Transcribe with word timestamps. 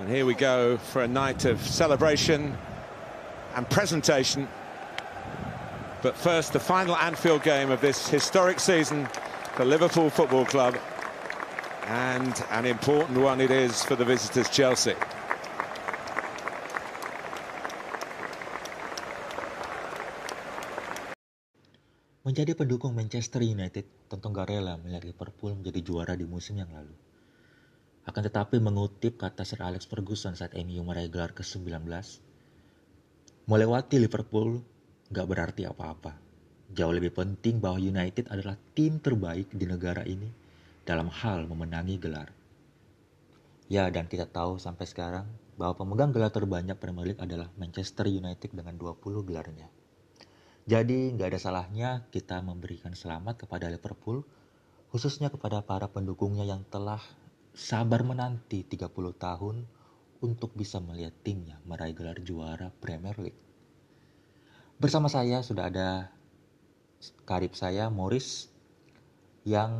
And 0.00 0.10
here 0.10 0.26
we 0.26 0.34
go 0.34 0.76
for 0.76 1.06
a 1.06 1.08
night 1.08 1.44
of 1.46 1.62
celebration 1.62 2.58
and 3.54 3.62
presentation. 3.70 4.48
But 6.02 6.18
first, 6.18 6.52
the 6.52 6.58
final 6.58 6.96
Anfield 6.98 7.46
game 7.46 7.70
of 7.70 7.80
this 7.80 8.10
historic 8.10 8.58
season 8.58 9.06
for 9.54 9.64
Liverpool 9.64 10.10
Football 10.10 10.46
Club. 10.46 10.74
And 11.86 12.34
an 12.50 12.66
important 12.66 13.18
one 13.18 13.40
it 13.40 13.52
is 13.52 13.84
for 13.84 13.94
the 13.94 14.04
visitors, 14.04 14.50
Chelsea. 14.50 14.98
Menjadi 22.26 22.58
pendukung 22.58 22.98
Manchester 22.98 23.46
United 23.46 23.86
tentu 24.10 24.32
gak 24.34 24.50
rela 24.50 24.74
melihat 24.80 25.06
Liverpool 25.06 25.54
menjadi 25.54 25.80
juara 25.86 26.18
di 26.18 26.26
musim 26.26 26.58
yang 26.58 26.72
lalu. 26.74 27.13
Akan 28.04 28.20
tetapi 28.20 28.60
mengutip 28.60 29.16
kata 29.16 29.48
Sir 29.48 29.64
Alex 29.64 29.88
Ferguson 29.88 30.36
saat 30.36 30.52
MU 30.60 30.84
meraih 30.84 31.08
gelar 31.08 31.32
ke-19, 31.32 31.88
melewati 33.48 33.96
Liverpool 33.96 34.60
gak 35.08 35.24
berarti 35.24 35.64
apa-apa. 35.64 36.12
Jauh 36.74 36.92
lebih 36.92 37.16
penting 37.16 37.64
bahwa 37.64 37.80
United 37.80 38.28
adalah 38.28 38.60
tim 38.76 39.00
terbaik 39.00 39.52
di 39.56 39.64
negara 39.64 40.04
ini 40.04 40.28
dalam 40.84 41.08
hal 41.08 41.48
memenangi 41.48 41.96
gelar. 41.96 42.28
Ya, 43.72 43.88
dan 43.88 44.04
kita 44.04 44.28
tahu 44.28 44.60
sampai 44.60 44.84
sekarang 44.84 45.24
bahwa 45.56 45.80
pemegang 45.80 46.12
gelar 46.12 46.28
terbanyak 46.28 46.76
Premier 46.76 47.14
League 47.14 47.24
adalah 47.24 47.48
Manchester 47.56 48.04
United 48.04 48.52
dengan 48.52 48.76
20 48.76 49.24
gelarnya. 49.24 49.68
Jadi 50.64 51.12
nggak 51.16 51.28
ada 51.32 51.40
salahnya 51.40 51.90
kita 52.12 52.40
memberikan 52.44 52.92
selamat 52.92 53.44
kepada 53.44 53.68
Liverpool, 53.72 54.24
khususnya 54.92 55.28
kepada 55.32 55.64
para 55.64 55.88
pendukungnya 55.88 56.44
yang 56.44 56.64
telah 56.68 57.00
sabar 57.54 58.02
menanti 58.02 58.66
30 58.66 58.90
tahun 59.14 59.62
untuk 60.18 60.58
bisa 60.58 60.82
melihat 60.82 61.14
timnya 61.22 61.62
meraih 61.62 61.94
gelar 61.94 62.18
juara 62.18 62.74
Premier 62.82 63.14
League. 63.22 63.38
Bersama 64.74 65.06
saya 65.06 65.38
sudah 65.38 65.70
ada 65.70 66.10
karib 67.22 67.54
saya 67.54 67.86
Morris 67.94 68.50
yang 69.46 69.70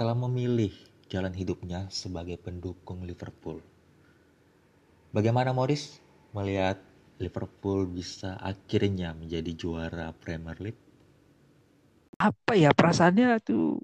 telah 0.00 0.16
memilih 0.16 0.72
jalan 1.12 1.36
hidupnya 1.36 1.92
sebagai 1.92 2.40
pendukung 2.40 3.04
Liverpool. 3.04 3.60
Bagaimana 5.12 5.52
Morris 5.52 6.00
melihat 6.32 6.80
Liverpool 7.20 7.84
bisa 7.84 8.40
akhirnya 8.40 9.12
menjadi 9.12 9.52
juara 9.52 10.16
Premier 10.16 10.56
League? 10.56 10.80
Apa 12.16 12.56
ya 12.56 12.72
perasaannya 12.72 13.44
tuh 13.44 13.76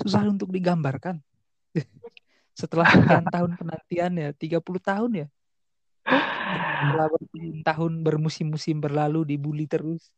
susah 0.00 0.24
untuk 0.24 0.48
digambarkan. 0.48 1.20
Setelah 2.58 2.86
sekian 2.98 3.26
tahun 3.30 3.50
penantian 3.54 4.12
ya, 4.18 4.28
30 4.34 4.82
tahun 4.82 5.10
ya. 5.14 5.26
Setelah 6.82 7.06
tahun 7.62 7.92
bermusim-musim 8.02 8.82
berlalu 8.82 9.22
dibully 9.22 9.70
terus. 9.70 10.10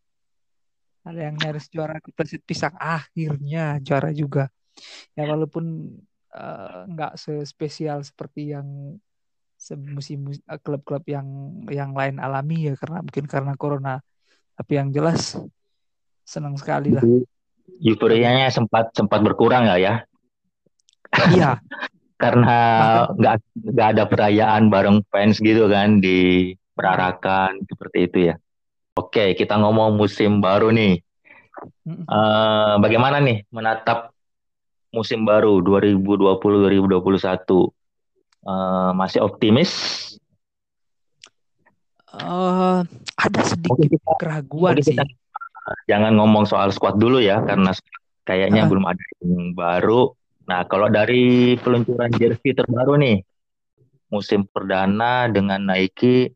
Ada 1.05 1.29
yang 1.29 1.37
nyaris 1.37 1.69
juara 1.69 2.01
kepesit 2.01 2.41
pisang 2.45 2.77
akhirnya 2.81 3.77
juara 3.85 4.13
juga. 4.13 4.49
Ya 5.17 5.29
walaupun 5.29 5.97
uh, 6.33 6.89
nggak 6.89 7.21
sespesial 7.21 8.05
seperti 8.05 8.57
yang 8.57 8.97
semusim 9.61 10.33
eh, 10.33 10.61
klub-klub 10.61 11.05
yang 11.05 11.29
yang 11.69 11.93
lain 11.93 12.17
alami 12.17 12.73
ya 12.73 12.75
karena 12.81 13.05
mungkin 13.05 13.25
karena 13.29 13.53
corona 13.61 14.01
tapi 14.57 14.81
yang 14.81 14.89
jelas 14.89 15.37
senang 16.25 16.57
sekali 16.57 16.97
lah 16.97 17.05
euforianya 17.85 18.49
sempat 18.49 18.89
sempat 18.97 19.21
berkurang 19.21 19.69
ya 19.69 19.77
ya 19.77 19.95
iya 21.37 21.61
karena 22.21 22.57
nggak 23.19 23.35
nggak 23.57 23.89
ada 23.97 24.05
perayaan 24.05 24.69
bareng 24.69 25.01
fans 25.09 25.41
gitu 25.41 25.67
kan 25.73 26.05
di 26.05 26.53
perarakan 26.77 27.65
seperti 27.65 27.99
itu 28.07 28.19
ya 28.31 28.35
oke 28.95 29.35
kita 29.35 29.57
ngomong 29.57 29.97
musim 29.97 30.45
baru 30.45 30.69
nih 30.71 31.01
uh, 32.05 32.77
bagaimana 32.77 33.25
nih 33.25 33.49
menatap 33.49 34.13
musim 34.93 35.23
baru 35.25 35.63
2020 35.63 36.39
2021 36.85 37.71
uh, 38.47 38.91
masih 38.95 39.21
optimis? 39.25 39.73
Uh, 42.11 42.83
ada 43.15 43.41
sedikit 43.47 43.87
kita, 43.87 44.13
keraguan 44.19 44.75
sih. 44.83 44.99
Kita, 44.99 45.07
jangan 45.87 46.19
ngomong 46.19 46.43
soal 46.43 46.75
squad 46.75 46.99
dulu 46.99 47.23
ya, 47.23 47.39
karena 47.47 47.71
kayaknya 48.27 48.67
uh. 48.67 48.69
belum 48.69 48.85
ada 48.91 49.03
yang 49.23 49.55
baru. 49.55 50.11
Nah, 50.51 50.67
kalau 50.67 50.91
dari 50.91 51.55
peluncuran 51.63 52.11
jersey 52.11 52.51
terbaru 52.51 52.99
nih, 52.99 53.23
musim 54.11 54.43
perdana 54.43 55.31
dengan 55.31 55.63
Nike, 55.63 56.35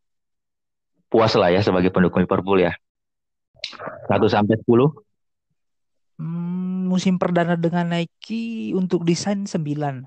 puas 1.11 1.35
lah 1.35 1.51
ya 1.51 1.67
sebagai 1.67 1.91
pendukung 1.91 2.23
Liverpool 2.23 2.63
ya. 2.63 2.79
1 4.07 4.31
sampai 4.31 4.55
10? 4.63 4.95
Hmm, 6.15 6.87
musim 6.87 7.19
perdana 7.19 7.59
dengan 7.59 7.91
Nike 7.91 8.71
untuk 8.71 9.03
desain 9.03 9.51
9. 9.51 10.07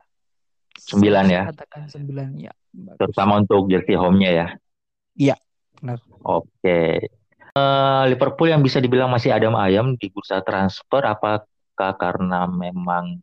Sembilan 0.79 1.25
ya. 1.28 1.44
Katakan 1.51 1.91
sembilan 1.91 2.28
ya. 2.40 2.53
Terutama 2.96 3.44
untuk 3.44 3.67
jersey 3.67 4.00
home-nya 4.00 4.31
ya. 4.31 4.47
Iya, 5.19 5.35
benar. 5.84 6.00
Oke. 6.23 7.12
Uh, 7.51 8.07
Liverpool 8.07 8.56
yang 8.56 8.63
bisa 8.63 8.79
dibilang 8.79 9.12
masih 9.12 9.35
adem 9.35 9.51
ayam 9.57 10.00
di 10.00 10.07
bursa 10.07 10.40
transfer 10.46 11.03
apakah 11.03 11.91
karena 12.00 12.47
memang 12.47 13.19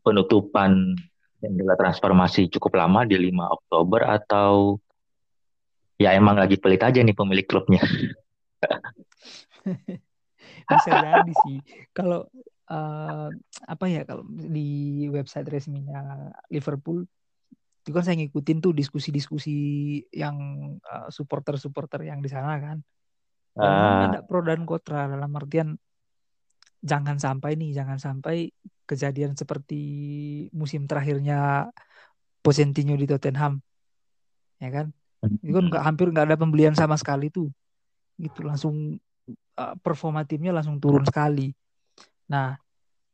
penutupan 0.00 0.96
jendela 1.42 1.76
transfer 1.76 2.14
masih 2.16 2.48
cukup 2.48 2.80
lama 2.80 3.04
di 3.04 3.18
5 3.18 3.56
Oktober 3.60 4.00
atau 4.06 4.78
ya 5.98 6.14
emang 6.14 6.38
lagi 6.38 6.56
pelit 6.56 6.80
aja 6.80 7.02
nih 7.02 7.14
pemilik 7.14 7.44
klubnya. 7.44 7.82
bisa 10.70 10.90
jadi 10.90 11.32
sih. 11.46 11.58
Kalau 11.90 12.26
uh, 12.70 13.28
apa 13.66 13.84
ya 13.90 14.06
kalau 14.06 14.22
di 14.28 15.06
website 15.10 15.50
resminya 15.50 16.30
Liverpool 16.48 17.04
itu 17.82 17.90
kan 17.90 18.06
saya 18.06 18.22
ngikutin 18.22 18.62
tuh 18.62 18.70
diskusi-diskusi 18.70 19.58
yang 20.14 20.38
uh, 20.86 21.10
supporter-supporter 21.10 22.06
yang 22.06 22.22
di 22.22 22.30
sana 22.30 22.54
kan. 22.62 22.78
uh. 23.58 24.08
ada 24.08 24.22
pro 24.22 24.40
dan 24.46 24.62
kontra 24.62 25.10
dalam 25.10 25.34
artian 25.34 25.74
jangan 26.82 27.16
sampai 27.16 27.54
nih 27.54 27.70
jangan 27.72 27.98
sampai 27.98 28.50
kejadian 28.84 29.38
seperti 29.38 29.82
musim 30.52 30.90
terakhirnya 30.90 31.70
Pochettino 32.42 32.98
di 32.98 33.06
Tottenham 33.06 33.62
ya 34.58 34.70
kan 34.70 34.86
itu 35.22 35.54
kan 35.54 35.66
gak, 35.70 35.82
hampir 35.86 36.06
nggak 36.10 36.26
ada 36.26 36.36
pembelian 36.38 36.74
sama 36.74 36.98
sekali 36.98 37.30
tuh 37.30 37.46
gitu 38.18 38.42
langsung 38.42 38.98
uh, 39.58 39.74
performa 39.78 40.26
timnya 40.26 40.50
langsung 40.50 40.82
turun 40.82 41.06
sekali 41.06 41.54
nah 42.26 42.58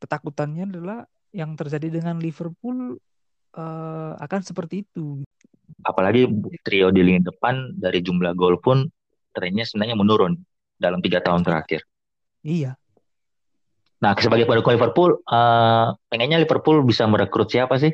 ketakutannya 0.01 0.65
adalah 0.65 1.05
yang 1.29 1.53
terjadi 1.53 2.01
dengan 2.01 2.17
Liverpool 2.17 2.97
uh, 3.53 4.13
akan 4.17 4.41
seperti 4.41 4.85
itu. 4.85 5.21
Apalagi 5.85 6.25
trio 6.65 6.89
di 6.89 7.01
lini 7.05 7.21
depan 7.21 7.77
dari 7.77 8.01
jumlah 8.01 8.33
gol 8.33 8.57
pun 8.57 8.85
trennya 9.31 9.63
sebenarnya 9.63 9.95
menurun 9.95 10.33
dalam 10.75 10.99
tiga 10.99 11.21
tahun 11.21 11.45
terakhir. 11.45 11.85
Iya. 12.41 12.73
Nah, 13.99 14.15
sebagai 14.15 14.47
pendukung 14.47 14.79
Liverpool, 14.79 15.19
uh, 15.27 15.91
pengennya 16.07 16.39
Liverpool 16.39 16.79
bisa 16.87 17.03
merekrut 17.03 17.51
siapa 17.51 17.75
sih? 17.75 17.91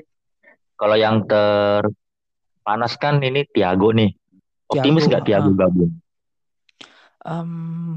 Kalau 0.78 0.94
yang 0.94 1.26
terpanas 1.26 2.94
kan 3.02 3.18
ini 3.26 3.50
Thiago 3.50 3.90
nih. 3.90 4.14
Optimis 4.70 5.10
nggak 5.10 5.26
Thiago, 5.26 5.50
Thiago 5.50 5.62
gabung? 5.66 5.92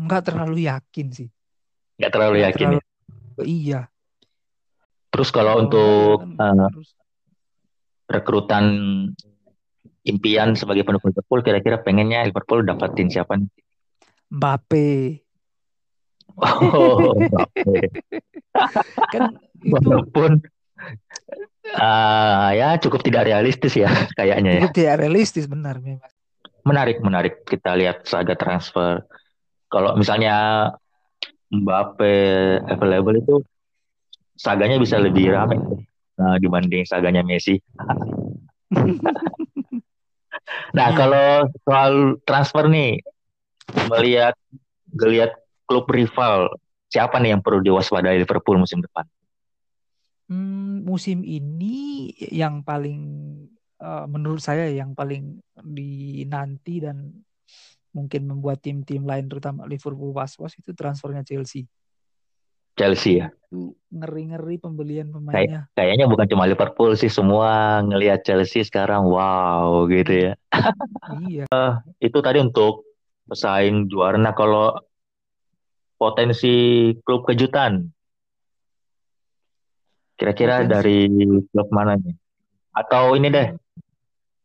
Nggak 0.08 0.22
um, 0.24 0.26
terlalu 0.26 0.56
yakin 0.64 1.06
sih. 1.12 1.28
Nggak 2.00 2.12
terlalu 2.16 2.36
gak 2.40 2.44
yakin. 2.48 2.66
Ya? 2.66 2.80
Terlalu, 2.80 2.80
ya? 2.80 3.44
Iya. 3.44 3.80
Terus 5.08 5.28
kalau 5.28 5.52
oh, 5.56 5.62
untuk 5.68 6.18
uh, 6.24 6.68
rekrutan 8.08 8.64
impian 10.08 10.56
sebagai 10.56 10.88
pendukung 10.88 11.12
Liverpool, 11.12 11.44
kira-kira 11.44 11.76
pengennya 11.84 12.24
Liverpool 12.24 12.64
dapatin 12.64 13.12
siapa 13.12 13.36
nih? 13.36 13.48
Mbappe. 14.32 14.88
Oh, 16.36 17.16
kan 19.12 19.22
itu... 19.64 19.74
Walaupun 19.74 20.38
uh, 21.74 22.50
ya 22.54 22.78
cukup 22.78 23.02
tidak 23.02 23.26
realistis 23.26 23.74
ya 23.74 23.90
kayaknya 24.14 24.58
ya. 24.58 24.60
Cukup 24.62 24.76
tidak 24.76 24.96
realistis 25.02 25.48
benar 25.48 25.82
memang. 25.82 26.04
Menarik, 26.62 27.00
menarik. 27.00 27.34
Kita 27.48 27.74
lihat 27.74 28.04
saga 28.04 28.36
transfer. 28.36 29.02
Kalau 29.72 29.96
misalnya 29.96 30.68
Mbappe 31.48 32.16
available 32.68 33.16
itu 33.16 33.36
saganya 34.36 34.76
bisa 34.76 35.00
lebih 35.00 35.32
ramai 35.32 35.56
uh, 36.20 36.36
dibanding 36.36 36.84
saganya 36.84 37.24
Messi. 37.24 37.56
nah, 40.76 40.92
kalau 40.92 41.48
soal 41.64 42.20
transfer 42.28 42.68
nih, 42.68 43.00
melihat 43.88 44.36
melihat 44.92 45.32
klub 45.68 45.84
rival, 45.92 46.48
siapa 46.88 47.20
nih 47.20 47.36
yang 47.36 47.42
perlu 47.44 47.60
diwaspadai 47.60 48.24
Liverpool 48.24 48.56
musim 48.56 48.80
depan? 48.80 49.04
Hmm, 50.28 50.84
musim 50.84 51.24
ini 51.24 52.08
yang 52.18 52.64
paling 52.64 53.00
uh, 53.80 54.04
menurut 54.08 54.40
saya 54.40 54.68
yang 54.68 54.92
paling 54.96 55.40
dinanti 55.56 56.80
dan 56.80 57.12
mungkin 57.92 58.28
membuat 58.28 58.60
tim-tim 58.60 59.04
lain 59.08 59.28
terutama 59.28 59.64
Liverpool 59.64 60.12
was-was 60.12 60.52
itu 60.56 60.76
transfernya 60.76 61.24
Chelsea. 61.24 61.64
Chelsea 62.78 63.18
ya. 63.18 63.28
Ngeri-ngeri 63.90 64.62
pembelian 64.62 65.10
pemainnya. 65.10 65.66
Kay 65.74 65.88
kayaknya 65.90 66.06
bukan 66.06 66.26
cuma 66.30 66.46
Liverpool 66.46 66.94
sih 66.94 67.10
semua 67.10 67.82
ngelihat 67.82 68.22
Chelsea 68.22 68.62
sekarang 68.62 69.08
wow 69.08 69.88
gitu 69.90 70.30
ya. 70.30 70.32
iya. 71.26 71.44
uh, 71.50 71.82
itu 72.06 72.18
tadi 72.22 72.38
untuk 72.38 72.86
pesaing 73.26 73.90
juara. 73.90 74.14
Nah 74.14 74.36
kalau 74.36 74.78
potensi 75.98 76.54
klub 77.02 77.26
kejutan, 77.26 77.84
kira-kira 80.14 80.62
dari 80.64 81.10
klub 81.50 81.68
mana 81.74 81.98
nih? 81.98 82.14
Atau 82.72 83.18
ini 83.18 83.28
deh, 83.28 83.50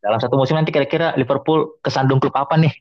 dalam 0.01 0.19
satu 0.19 0.35
musim 0.35 0.57
nanti 0.57 0.73
kira-kira 0.73 1.13
Liverpool 1.13 1.77
kesandung 1.79 2.17
klub 2.17 2.33
apa 2.33 2.57
nih? 2.57 2.73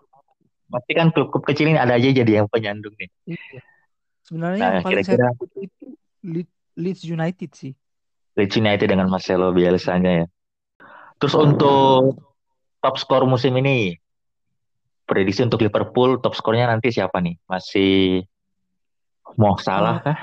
Pasti 0.72 0.92
kan 0.96 1.12
klub-klub 1.12 1.44
kecil 1.44 1.68
ini 1.68 1.76
ada 1.76 2.00
aja 2.00 2.08
jadi 2.08 2.42
yang 2.42 2.48
penyandung 2.48 2.96
nih. 2.96 3.12
Iya. 3.36 3.60
Sebenarnya 4.24 4.62
nah, 4.64 4.72
yang 4.80 4.84
paling 4.88 5.04
kira 5.04 5.28
-kira... 5.28 5.28
saya 5.36 5.62
itu 5.68 5.86
Leeds 6.80 7.02
United 7.04 7.50
sih. 7.52 7.72
Leeds 8.40 8.56
United 8.56 8.88
dengan 8.88 9.12
Marcelo 9.12 9.52
Bielsa-nya 9.52 10.24
ya. 10.24 10.26
Terus 11.20 11.36
untuk 11.36 12.16
top 12.80 12.96
skor 12.96 13.28
musim 13.28 13.52
ini, 13.60 14.00
prediksi 15.04 15.44
untuk 15.44 15.60
Liverpool 15.60 16.18
top 16.24 16.32
skornya 16.32 16.72
nanti 16.72 16.88
siapa 16.88 17.20
nih? 17.20 17.36
Masih 17.44 18.24
mau 19.36 19.56
salah 19.60 20.00
kah? 20.02 20.18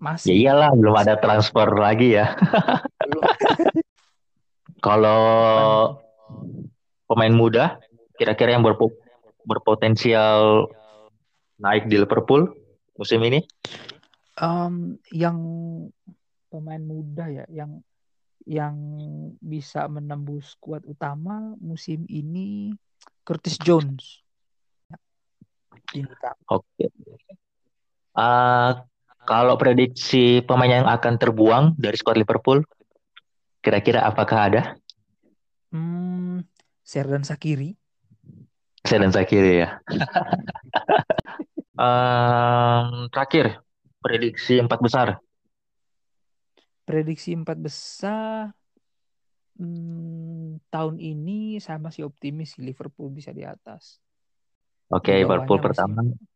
Masih. 0.00 0.32
Ya 0.32 0.52
iyalah, 0.52 0.70
belum 0.76 0.96
ada 1.00 1.14
transfer 1.16 1.68
lagi 1.74 2.18
ya. 2.18 2.34
Kalau 4.84 5.22
pemain 7.08 7.32
muda, 7.32 7.80
kira-kira 8.20 8.52
yang 8.52 8.60
berpo 8.60 8.92
berpotensial 9.44 10.68
naik 11.60 11.88
di 11.88 12.00
Liverpool 12.00 12.52
musim 12.96 13.20
ini? 13.24 13.40
Um, 14.36 14.98
yang 15.14 15.38
pemain 16.52 16.82
muda 16.82 17.30
ya, 17.30 17.46
yang 17.48 17.80
yang 18.44 18.76
bisa 19.40 19.88
menembus 19.88 20.58
skuad 20.58 20.84
utama 20.84 21.56
musim 21.64 22.04
ini 22.12 22.76
Curtis 23.24 23.56
Jones. 23.56 24.20
Oke. 26.52 26.84
Okay. 26.84 26.92
Uh, 28.14 28.78
kalau 29.26 29.58
prediksi 29.58 30.44
pemain 30.46 30.70
yang 30.70 30.86
akan 30.86 31.18
terbuang 31.18 31.64
dari 31.74 31.96
skuad 31.98 32.20
Liverpool, 32.20 32.62
kira-kira 33.64 34.06
apakah 34.06 34.38
ada? 34.52 34.62
Hmm, 35.74 36.46
Serdan 36.84 37.26
Sakiri. 37.26 37.74
Serdan 38.84 39.10
Sakiri 39.10 39.64
ya. 39.64 39.80
um, 41.80 43.08
terakhir, 43.10 43.64
prediksi 43.98 44.60
empat 44.60 44.78
besar. 44.78 45.08
Prediksi 46.84 47.32
empat 47.34 47.58
besar. 47.58 48.52
Hmm, 49.56 50.60
tahun 50.68 51.00
ini 51.00 51.58
saya 51.58 51.80
masih 51.80 52.06
optimis 52.06 52.60
Liverpool 52.60 53.08
bisa 53.10 53.32
di 53.32 53.42
atas. 53.42 53.98
Oke, 54.92 55.10
okay, 55.10 55.24
Liverpool 55.24 55.58
pertama 55.64 56.04
masih 56.04 56.33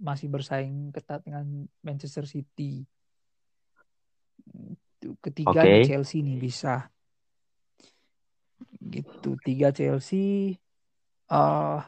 bersaing 0.00 0.90
ketat 0.94 1.22
dengan 1.24 1.66
Manchester 1.84 2.24
City. 2.26 2.84
Ketiga 5.20 5.60
okay. 5.60 5.84
Chelsea 5.84 6.24
nih 6.24 6.38
bisa. 6.40 6.88
Gitu 8.80 9.36
tiga 9.44 9.72
Chelsea. 9.72 10.56
Uh, 11.24 11.80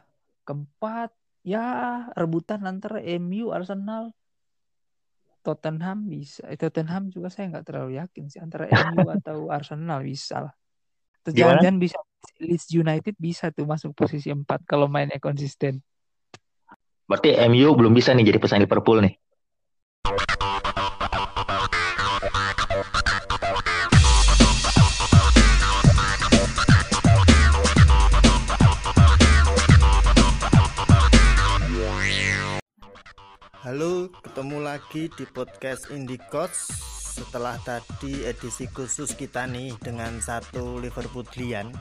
keempat 0.47 1.13
ya 1.47 1.63
rebutan 2.15 2.63
antara 2.67 2.99
MU 3.19 3.55
Arsenal 3.55 4.11
Tottenham 5.47 6.11
bisa 6.11 6.43
eh, 6.51 6.59
Tottenham 6.59 7.07
juga 7.07 7.31
saya 7.31 7.47
nggak 7.55 7.63
terlalu 7.63 8.03
yakin 8.03 8.27
sih 8.27 8.43
antara 8.43 8.67
MU 8.67 9.07
atau 9.23 9.47
Arsenal 9.47 10.03
bisa 10.03 10.51
lah 10.51 10.53
jangan-jangan 11.23 11.79
bisa 11.79 11.95
Leeds 12.43 12.67
United 12.75 13.15
bisa 13.15 13.51
tuh 13.55 13.63
masuk 13.63 13.95
posisi 13.95 14.27
empat 14.27 14.67
kalau 14.67 14.91
mainnya 14.91 15.23
konsisten 15.23 15.79
Berarti 17.07 17.39
MU 17.47 17.71
belum 17.71 17.95
bisa 17.95 18.11
nih 18.11 18.35
jadi 18.35 18.35
pesaing 18.35 18.67
Liverpool 18.67 18.99
nih. 18.99 19.15
Halo, 33.63 34.11
ketemu 34.19 34.57
lagi 34.67 35.07
di 35.15 35.23
podcast 35.31 35.87
Indie 35.95 36.19
Coach 36.27 36.59
setelah 37.15 37.55
tadi 37.63 38.27
edisi 38.27 38.67
khusus 38.67 39.15
kita 39.15 39.47
nih 39.47 39.79
dengan 39.79 40.19
satu 40.19 40.75
Liverpool 40.83 41.23
Lian 41.39 41.71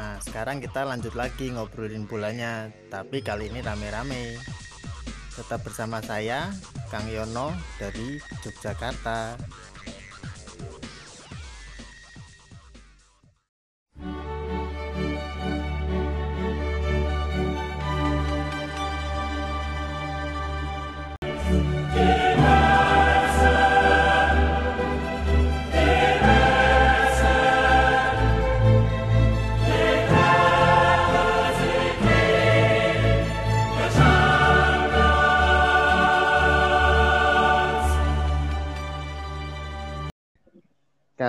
Nah 0.00 0.16
sekarang 0.16 0.64
kita 0.64 0.88
lanjut 0.88 1.12
lagi 1.12 1.52
ngobrolin 1.52 2.08
bolanya 2.08 2.72
Tapi 2.88 3.20
kali 3.20 3.52
ini 3.52 3.60
rame-rame. 3.60 4.40
Tetap 5.36 5.60
bersama 5.60 6.00
saya 6.00 6.48
Kang 6.88 7.04
Yono 7.04 7.52
dari 7.76 8.16
Yogyakarta 8.40 9.36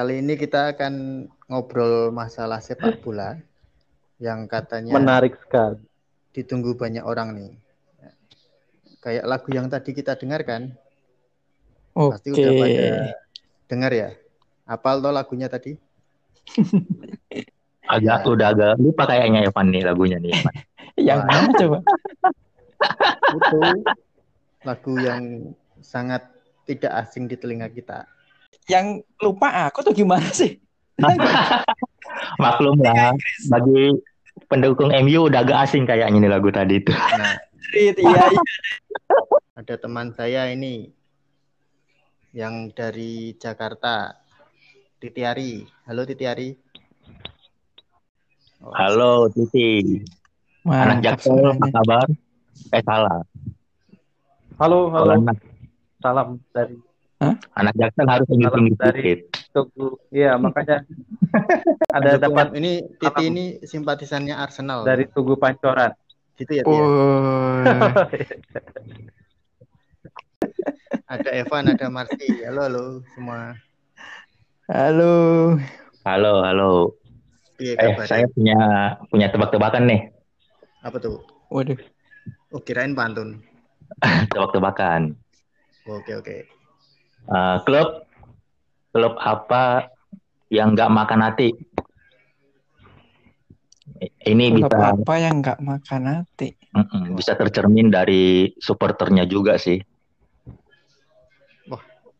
Kali 0.02 0.18
ini 0.18 0.34
kita 0.34 0.74
akan 0.74 1.30
ngobrol 1.46 2.10
masalah 2.10 2.58
sepak 2.58 3.06
bola 3.06 3.38
yang 4.18 4.50
katanya 4.50 4.98
menarik 4.98 5.38
sekali. 5.38 5.78
Ditunggu 6.34 6.74
banyak 6.74 7.06
orang 7.06 7.38
nih. 7.38 7.52
Kayak 8.98 9.30
lagu 9.30 9.54
yang 9.54 9.70
tadi 9.70 9.94
kita 9.94 10.18
dengarkan. 10.18 10.74
Oke. 11.94 12.18
Pasti 12.18 12.34
udah 12.34 12.50
pada 12.50 12.90
dengar 13.70 13.92
ya. 13.94 14.10
Apal 14.66 15.06
toh 15.06 15.14
lagunya 15.14 15.46
tadi? 15.46 15.78
agak 17.94 18.26
ya. 18.26 18.34
udah 18.34 18.48
agak 18.58 18.74
lupa 18.82 19.06
kayaknya 19.06 19.46
Evan 19.54 19.70
nih 19.70 19.86
lagunya 19.86 20.18
nih 20.18 20.34
Evan. 20.34 20.54
yang 21.14 21.22
mana 21.30 21.54
coba? 21.54 21.78
Itu 23.38 23.60
lagu 24.66 24.94
yang 24.98 25.54
sangat 25.86 26.26
tidak 26.66 26.90
asing 27.06 27.30
di 27.30 27.38
telinga 27.38 27.70
kita 27.70 28.10
yang 28.70 29.04
lupa 29.20 29.68
aku 29.68 29.84
tuh 29.84 29.94
gimana 29.96 30.28
sih? 30.32 30.60
Maklum 32.44 32.78
lah, 32.80 33.16
bagi 33.50 33.98
pendukung 34.48 34.92
MU 34.92 35.28
udah 35.28 35.42
agak 35.44 35.68
asing 35.68 35.84
kayaknya 35.88 36.28
nih 36.28 36.32
lagu 36.32 36.50
tadi 36.54 36.80
itu. 36.80 36.94
Nah, 36.94 37.36
iya, 37.74 37.92
iya. 37.96 38.26
Ada 39.58 39.76
teman 39.82 40.14
saya 40.14 40.52
ini 40.52 40.92
yang 42.32 42.72
dari 42.72 43.36
Jakarta, 43.36 44.16
Titiari. 45.02 45.66
Halo 45.88 46.08
Titiari. 46.08 46.54
Oh. 48.62 48.72
Halo 48.78 49.28
Titi. 49.34 50.00
Anak 50.70 51.02
Jaksel, 51.02 51.42
apa 51.42 51.68
kabar? 51.74 52.08
Eh 52.70 52.84
salah. 52.86 53.26
Halo, 54.62 54.94
halo. 54.94 55.18
Salam 55.98 56.38
dari 56.54 56.78
Hah? 57.22 57.38
Anak 57.54 57.78
Jaksel 57.78 58.10
harus 58.10 58.26
tinggi 58.26 58.50
tinggi 58.50 58.74
dari 58.82 59.10
Tugu. 59.54 59.94
Iya, 60.10 60.34
makanya 60.42 60.82
ada 61.94 62.18
dapat 62.18 62.58
ini 62.58 62.82
Titi 62.98 63.24
ini 63.30 63.46
simpatisannya 63.62 64.34
Arsenal. 64.34 64.82
Dari 64.82 65.06
Tugu 65.06 65.38
Pancoran. 65.38 65.94
Gitu 66.34 66.58
ya, 66.58 66.64
oh. 66.66 67.62
ada 71.06 71.30
Evan, 71.38 71.70
ada 71.70 71.86
Marti. 71.94 72.42
Halo, 72.42 72.66
halo 72.66 72.84
semua. 73.14 73.54
Halo. 74.66 75.14
Halo, 76.02 76.34
halo. 76.42 76.98
Iya, 77.62 77.78
eh, 77.78 77.94
saya 78.10 78.26
punya 78.34 78.58
punya 79.14 79.30
tebak-tebakan 79.30 79.86
nih. 79.86 80.10
Apa 80.82 80.98
tuh? 80.98 81.22
Waduh. 81.54 81.78
Oh, 82.50 82.66
kirain 82.66 82.98
pantun. 82.98 83.46
Tebak-tebakan. 84.34 85.14
Oke, 85.86 86.18
oke 86.18 86.61
uh, 87.30 87.58
klub 87.68 88.08
klub 88.92 89.14
apa 89.20 89.92
yang 90.50 90.74
nggak 90.74 90.92
makan 90.92 91.22
hati? 91.22 91.50
Ini 94.02 94.58
Klub 94.58 94.74
bisa 94.74 94.98
apa 94.98 95.14
yang 95.22 95.46
nggak 95.46 95.60
makan 95.62 96.02
hati? 96.10 96.58
mm-mm, 96.72 97.20
bisa 97.20 97.36
tercermin 97.36 97.92
dari 97.92 98.50
supporternya 98.58 99.28
juga 99.28 99.60
sih, 99.60 99.78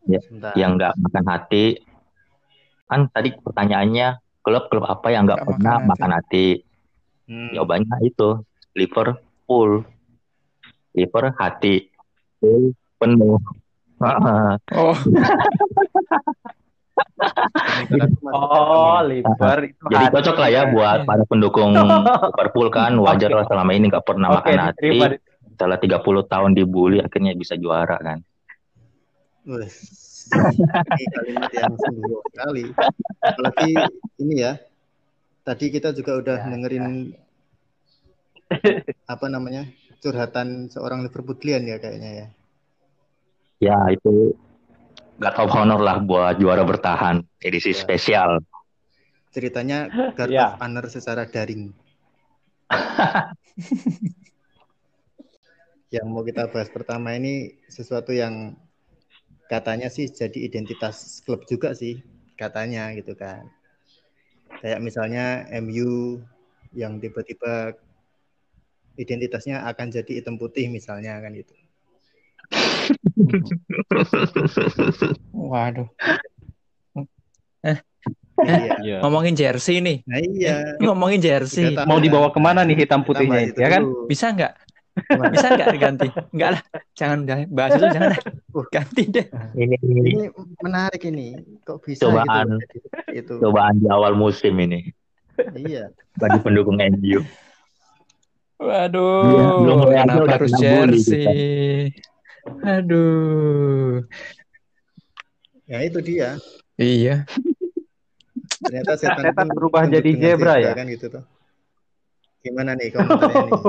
Sebentar. 0.06 0.52
yang 0.54 0.78
nggak 0.78 0.94
makan 0.94 1.24
hati. 1.26 1.64
Kan 2.86 3.08
tadi 3.10 3.34
pertanyaannya 3.34 4.20
klub-klub 4.44 4.84
apa 4.86 5.08
yang 5.10 5.26
nggak 5.26 5.42
pernah 5.42 5.80
makan 5.80 5.82
hati. 5.82 5.90
makan 5.90 6.10
hati? 6.12 6.46
Hmm. 7.26 7.50
Jawabannya 7.56 7.96
itu 8.06 8.28
Liverpool. 8.76 9.70
Liver 10.92 11.32
hati 11.40 11.88
penuh. 13.00 13.38
Oh, 14.02 14.96
Oh, 18.32 19.00
liver 19.06 19.58
itu 19.70 19.84
Jadi 19.88 20.04
hati. 20.06 20.14
cocok 20.18 20.36
lah 20.38 20.50
ya 20.50 20.62
buat 20.70 20.98
para 21.06 21.24
pendukung 21.24 21.72
Liverpool 21.74 22.68
kan 22.68 22.92
wajar 23.04 23.30
lah 23.32 23.46
selama 23.48 23.70
ini 23.72 23.88
nggak 23.88 24.04
pernah 24.06 24.28
Oke, 24.34 24.52
makan 24.52 24.58
hati. 24.70 24.88
Setelah 25.52 25.78
30 25.78 26.32
tahun 26.32 26.50
dibully 26.56 26.98
akhirnya 26.98 27.32
bisa 27.36 27.54
juara 27.54 27.96
kan. 28.00 28.18
Ini 29.46 31.04
kalimat 31.12 31.50
yang 31.52 31.74
sungguh 31.76 32.20
sekali. 32.32 32.64
Apalagi 33.22 33.70
ini 34.22 34.34
ya. 34.42 34.58
Tadi 35.42 35.74
kita 35.74 35.90
juga 35.90 36.22
udah 36.22 36.38
dengerin 36.46 37.18
apa 39.12 39.26
namanya 39.26 39.66
curhatan 39.98 40.70
seorang 40.70 41.02
Liverpoolian 41.02 41.66
ya 41.66 41.76
kayaknya 41.82 42.10
ya. 42.14 42.26
Ya 43.62 43.78
itu 43.94 44.34
God 45.22 45.36
of 45.38 45.54
Honor 45.54 45.78
lah 45.78 46.02
buat 46.02 46.34
juara 46.42 46.66
bertahan 46.66 47.22
edisi 47.38 47.70
Ya. 47.70 47.78
spesial. 47.78 48.42
Ceritanya 49.30 49.86
God 50.18 50.30
Ya. 50.34 50.50
of 50.50 50.58
Honor 50.58 50.90
secara 50.90 51.30
daring. 51.30 51.70
yang 55.94 56.10
mau 56.10 56.26
kita 56.26 56.50
bahas 56.50 56.66
pertama 56.74 57.14
ini 57.14 57.54
sesuatu 57.70 58.10
yang 58.10 58.58
katanya 59.46 59.92
sih 59.92 60.10
jadi 60.10 60.42
identitas 60.42 61.22
klub 61.22 61.46
juga 61.46 61.70
sih 61.78 62.02
katanya 62.34 62.90
gitu 62.98 63.14
kan. 63.14 63.46
Kayak 64.58 64.82
misalnya 64.82 65.46
MU 65.54 66.18
yang 66.74 66.98
tiba-tiba 66.98 67.78
identitasnya 68.98 69.62
akan 69.70 69.86
jadi 69.94 70.18
hitam 70.18 70.34
putih 70.34 70.66
misalnya 70.66 71.14
kan 71.22 71.30
gitu. 71.38 71.54
Waduh. 75.32 75.88
Iya. 78.42 78.74
Iya. 78.82 78.96
Ngomongin 79.04 79.34
jersey 79.38 79.78
nih. 79.78 80.02
Nah 80.08 80.18
iya. 80.18 80.54
Ngomongin 80.84 81.20
jersey. 81.22 81.72
Kita 81.76 81.86
Mau 81.86 82.02
dibawa 82.02 82.32
ke 82.34 82.40
mana 82.42 82.66
nih 82.66 82.74
hitam 82.82 83.04
kita 83.04 83.08
putihnya 83.08 83.40
itu, 83.46 83.58
ya 83.60 83.68
kan? 83.70 83.82
dulu. 83.86 84.08
Bisa 84.10 84.26
nggak? 84.34 84.52
Bisa 85.32 85.46
nggak 85.56 85.68
diganti? 85.72 86.08
Enggak 86.34 86.50
lah. 86.58 86.62
Jangan 86.92 87.18
bahas 87.48 87.70
itu 87.78 87.86
jangan. 87.92 88.10
dah. 88.12 88.20
Uh. 88.52 88.66
Ganti 88.68 89.02
deh. 89.08 89.26
Ini 89.56 89.76
Ini 89.80 90.24
menarik 90.60 91.02
ini. 91.06 91.26
Kok 91.62 91.78
bisa 91.86 92.08
Cobaan. 92.08 92.58
gitu? 92.58 92.76
Itu. 93.12 93.32
cobaan 93.40 93.76
di 93.80 93.86
awal 93.92 94.16
musim 94.16 94.56
ini 94.58 94.88
Iya. 95.56 95.92
bagi 96.20 96.38
pendukung 96.44 96.76
MU. 96.76 97.24
Waduh, 98.62 99.26
Iya, 99.26 99.44
belum 99.58 99.78
kenapa 99.90 100.22
udah 100.22 100.36
harus 100.38 100.52
jersey? 100.54 101.24
Aduh. 102.62 104.02
Ya 105.70 105.78
itu 105.86 105.98
dia. 106.02 106.36
Iya. 106.76 107.24
Ternyata 108.62 108.94
setan, 108.98 109.24
Setan 109.30 109.48
berubah 109.50 109.86
jadi 109.90 110.10
zebra 110.14 110.58
ya? 110.58 110.74
kan 110.74 110.86
gitu 110.90 111.10
tuh. 111.10 111.24
Gimana 112.42 112.74
nih 112.74 112.90
komentarnya 112.90 113.46
nih 113.46 113.62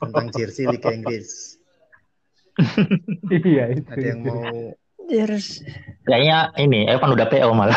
tentang 0.00 0.26
jersey 0.32 0.64
Liga 0.68 0.90
Inggris? 0.92 1.60
Iya 3.28 3.76
itu. 3.76 3.84
Ada 3.84 4.06
yang 4.16 4.20
mau 4.24 4.72
Jersey. 5.06 5.68
Kayaknya 6.08 6.56
ini 6.56 6.88
Evan 6.88 7.12
udah 7.12 7.28
PO 7.28 7.50
malah. 7.52 7.76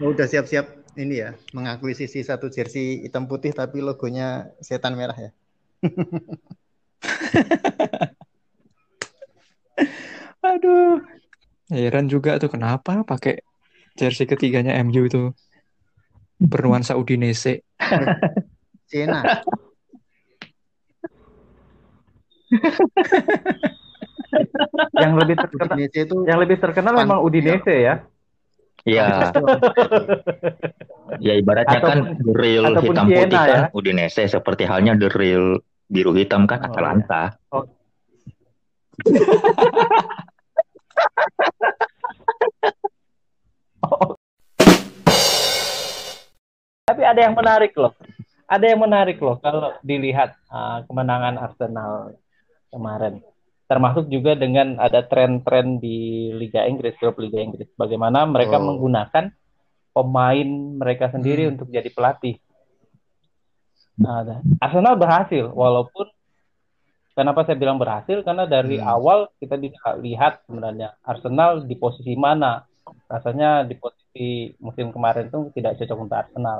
mau 0.00 0.08
udah 0.14 0.26
siap-siap 0.26 0.66
ini 0.98 1.22
ya 1.22 1.36
mengakuisisi 1.52 2.24
satu 2.24 2.50
jersey 2.50 3.04
hitam 3.06 3.28
putih 3.30 3.52
tapi 3.54 3.84
logonya 3.84 4.48
setan 4.64 4.96
merah 4.96 5.14
ya? 5.14 5.30
Aduh. 10.48 11.04
Heran 11.68 12.08
juga 12.08 12.40
tuh 12.40 12.48
kenapa 12.48 13.04
pakai 13.04 13.44
jersey 13.94 14.24
ketiganya 14.24 14.72
MU 14.82 15.04
itu 15.04 15.36
bernuansa 16.40 16.96
Udinese. 16.96 17.60
Cina. 18.90 19.20
Yang 24.96 25.12
lebih 25.20 25.36
terkenal 25.36 25.76
Udinese 25.76 26.00
itu 26.04 26.16
yang 26.24 26.38
lebih 26.40 26.56
terkenal 26.60 26.94
memang 26.96 27.20
Udinese 27.24 27.76
ya. 27.76 28.04
Iya, 28.88 29.08
ya 31.26 31.32
ibaratnya 31.36 31.80
kan 31.84 31.98
Ataupun- 32.08 32.24
the 32.24 32.32
real 32.32 32.64
ataupun 32.72 32.94
hitam 32.96 33.06
Siena 33.06 33.20
putih 33.20 33.38
kan 33.38 33.48
ya. 33.52 33.62
Udinese 33.76 34.22
seperti 34.26 34.62
halnya 34.64 34.92
the 34.96 35.12
real 35.12 35.60
biru 35.86 36.16
hitam 36.16 36.48
kan 36.48 36.64
Oh, 36.64 36.66
Atalanta. 36.72 37.36
Tapi 46.88 47.02
ada 47.04 47.20
yang 47.20 47.36
menarik 47.36 47.76
loh. 47.76 47.92
Ada 48.48 48.64
yang 48.72 48.80
menarik 48.80 49.20
loh 49.20 49.36
kalau 49.44 49.76
dilihat 49.84 50.32
uh, 50.48 50.80
kemenangan 50.88 51.36
Arsenal 51.36 52.16
kemarin. 52.72 53.20
Termasuk 53.68 54.08
juga 54.08 54.32
dengan 54.32 54.80
ada 54.80 55.04
tren-tren 55.04 55.76
di 55.76 56.32
Liga 56.32 56.64
Inggris, 56.64 56.96
klub 56.96 57.20
Liga 57.20 57.36
Inggris. 57.36 57.68
Bagaimana 57.76 58.24
mereka 58.24 58.56
Oh. 58.56 58.64
menggunakan 58.64 59.28
pemain 59.92 60.48
mereka 60.80 61.12
sendiri 61.12 61.44
Hmm. 61.44 61.52
untuk 61.52 61.68
jadi 61.68 61.92
pelatih. 61.92 62.40
Nah, 63.98 64.24
Arsenal 64.62 64.94
berhasil, 64.96 65.52
walaupun 65.52 66.08
kenapa 67.12 67.44
saya 67.44 67.58
bilang 67.60 67.76
berhasil? 67.76 68.24
Karena 68.24 68.48
dari 68.48 68.80
Hmm. 68.80 68.88
awal 68.88 69.18
kita 69.36 69.60
bisa 69.60 69.98
lihat 70.00 70.46
sebenarnya 70.48 70.96
Arsenal 71.04 71.66
di 71.68 71.76
posisi 71.76 72.16
mana. 72.16 72.64
Rasanya 73.04 73.68
di 73.68 73.76
posisi 73.76 74.54
musim 74.64 74.88
kemarin 74.96 75.28
itu 75.28 75.52
tidak 75.52 75.76
cocok 75.76 75.98
untuk 76.08 76.16
Arsenal. 76.16 76.58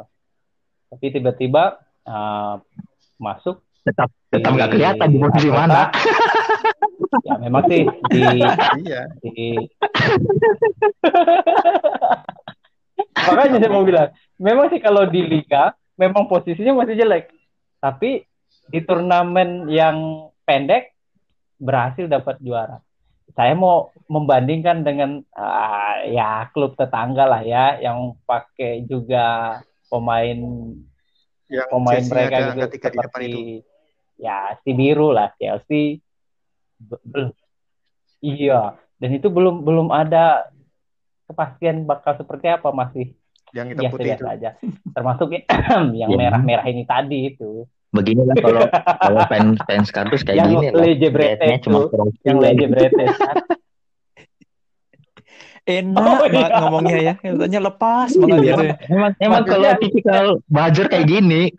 Tapi 0.93 1.07
tiba-tiba 1.09 1.81
uh, 2.05 2.61
masuk 3.17 3.65
Tetap 3.85 4.13
tetap 4.29 4.53
nggak 4.53 4.77
kelihatan 4.77 5.09
di 5.09 5.19
posisi 5.21 5.49
mana. 5.49 5.89
ya 7.25 7.35
memang 7.41 7.63
sih 7.69 7.83
di 8.13 8.23
iya. 8.85 9.03
di 9.25 9.57
makanya 13.29 13.57
saya 13.61 13.71
mau 13.73 13.85
bilang 13.85 14.11
memang 14.39 14.67
sih 14.71 14.81
kalau 14.81 15.09
di 15.09 15.25
liga 15.25 15.73
memang 15.99 16.31
posisinya 16.31 16.85
masih 16.85 16.97
jelek 16.99 17.33
tapi 17.83 18.25
di 18.69 18.81
turnamen 18.85 19.67
yang 19.73 20.29
pendek 20.45 20.93
berhasil 21.59 22.07
dapat 22.07 22.39
juara 22.45 22.79
saya 23.37 23.53
mau 23.55 23.93
membandingkan 24.09 24.83
dengan 24.83 25.21
ah, 25.37 26.01
ya 26.09 26.49
klub 26.51 26.75
tetangga 26.75 27.29
lah 27.29 27.43
ya 27.45 27.77
yang 27.79 28.17
pakai 28.25 28.83
juga 28.89 29.59
pemain 29.87 30.39
Yang 31.49 31.69
pemain 31.73 32.05
mereka 32.13 32.37
gitu 32.53 32.77
seperti 32.77 33.25
itu. 33.29 33.41
ya 34.21 34.57
si 34.65 34.71
biru 34.75 35.15
lah 35.15 35.33
Chelsea 35.39 36.03
belum 36.81 37.31
iya 38.21 38.75
dan 38.97 39.11
itu 39.13 39.27
belum 39.27 39.63
belum 39.63 39.89
ada 39.89 40.47
kepastian 41.25 41.85
bakal 41.85 42.15
seperti 42.15 42.49
apa 42.49 42.71
masih 42.71 43.13
Yang 43.51 43.67
hitam 43.75 43.91
putih 43.91 44.13
itu. 44.13 44.25
aja 44.25 44.51
termasuk 44.93 45.29
yang 45.33 45.45
Ya. 46.01 46.07
merah-merah 46.09 46.67
ini 46.67 46.85
tadi 46.85 47.29
itu 47.29 47.67
Begini 47.89 48.21
lah 48.23 48.37
kalau 48.37 48.63
kalau 49.05 49.21
fans 49.27 49.57
fans 49.65 49.89
kardus 49.89 50.21
kayak 50.21 50.45
Yang 50.45 50.49
gini 50.53 50.67
lah. 50.69 50.85
Cuma 51.59 51.79
yang 52.21 52.37
lah. 52.37 52.53
Leje 52.53 52.67
Bretes 52.69 53.17
kan 53.25 53.37
Enak 55.65 56.01
Oh, 56.01 56.25
iya. 56.25 56.49
ngomongnya 56.61 56.97
ya. 56.99 57.15
Katanya 57.15 57.61
lepas 57.63 58.09
banget 58.15 58.41
Iya. 58.41 58.45
gitu 58.47 58.63
ya. 58.63 58.75
Emang 58.89 59.13
emang 59.21 59.43
kalau 59.45 59.69
tipikal 59.77 60.25
buzzer 60.49 60.87
kayak 60.89 61.07
gini. 61.07 61.53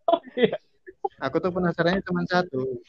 Aku 1.24 1.36
tuh 1.36 1.48
penasarannya 1.48 2.00
cuma 2.00 2.24
satu. 2.24 2.80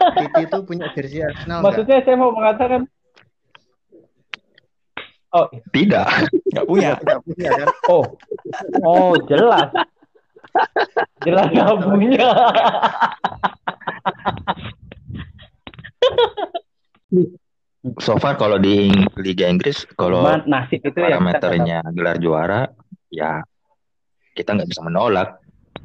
Titi 0.00 0.42
itu 0.48 0.58
punya 0.64 0.86
jersey 0.96 1.20
Arsenal 1.20 1.60
maksudnya 1.60 2.00
saya 2.02 2.16
mau 2.16 2.32
mengatakan 2.32 2.88
oh 5.30 5.46
Tidak. 5.70 6.06
Nggak 6.50 6.66
punya. 6.66 6.90
Nggak 6.98 7.22
punya 7.22 7.50
kan? 7.54 7.68
oh 7.86 8.04
oh 8.82 9.14
jelas 9.30 9.70
jelas 11.22 11.46
nggak 11.52 11.76
punya 11.86 12.28
so 18.02 18.18
far 18.18 18.34
kalau 18.36 18.58
di 18.58 18.90
Liga 19.18 19.46
Inggris 19.46 19.86
kalau 19.94 20.26
Cuma 20.26 20.42
nasib 20.46 20.82
itu 20.82 20.98
nggak 20.98 21.10
parameternya 21.16 21.78
gelar 21.94 22.16
juara 22.18 22.60
ya 23.12 23.42
kita 24.34 24.58
nggak 24.58 24.70
bisa 24.70 24.82
menolak 24.82 25.38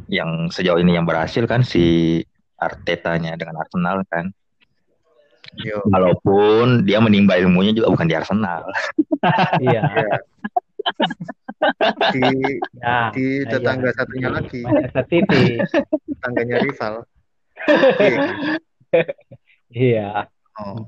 yang 0.09 0.49
sejauh 0.53 0.77
ini 0.77 0.97
yang 0.97 1.07
berhasil 1.07 1.45
kan 1.49 1.65
si 1.65 2.21
Artetanya 2.55 3.35
dengan 3.35 3.59
Arsenal 3.59 4.03
kan 4.07 4.31
Yo. 5.55 5.79
walaupun 5.87 6.83
dia 6.83 6.99
menimba 6.99 7.39
ilmunya 7.39 7.71
juga 7.71 7.87
bukan 7.87 8.07
di 8.07 8.15
Arsenal. 8.15 8.67
Iya. 9.61 9.81
Ya. 9.87 10.17
di 12.11 12.21
Ya. 12.77 12.97
di 13.15 13.25
Nah, 13.41 13.49
tetangga 13.49 13.89
iya. 13.89 13.97
satunya 13.97 14.29
lagi 14.29 14.61
Manchester 14.61 15.05
City. 15.07 15.43
tetangganya 16.11 16.57
rival 16.61 16.93
Iya. 17.99 18.19
Iya. 19.75 20.09
oh. 20.59 20.83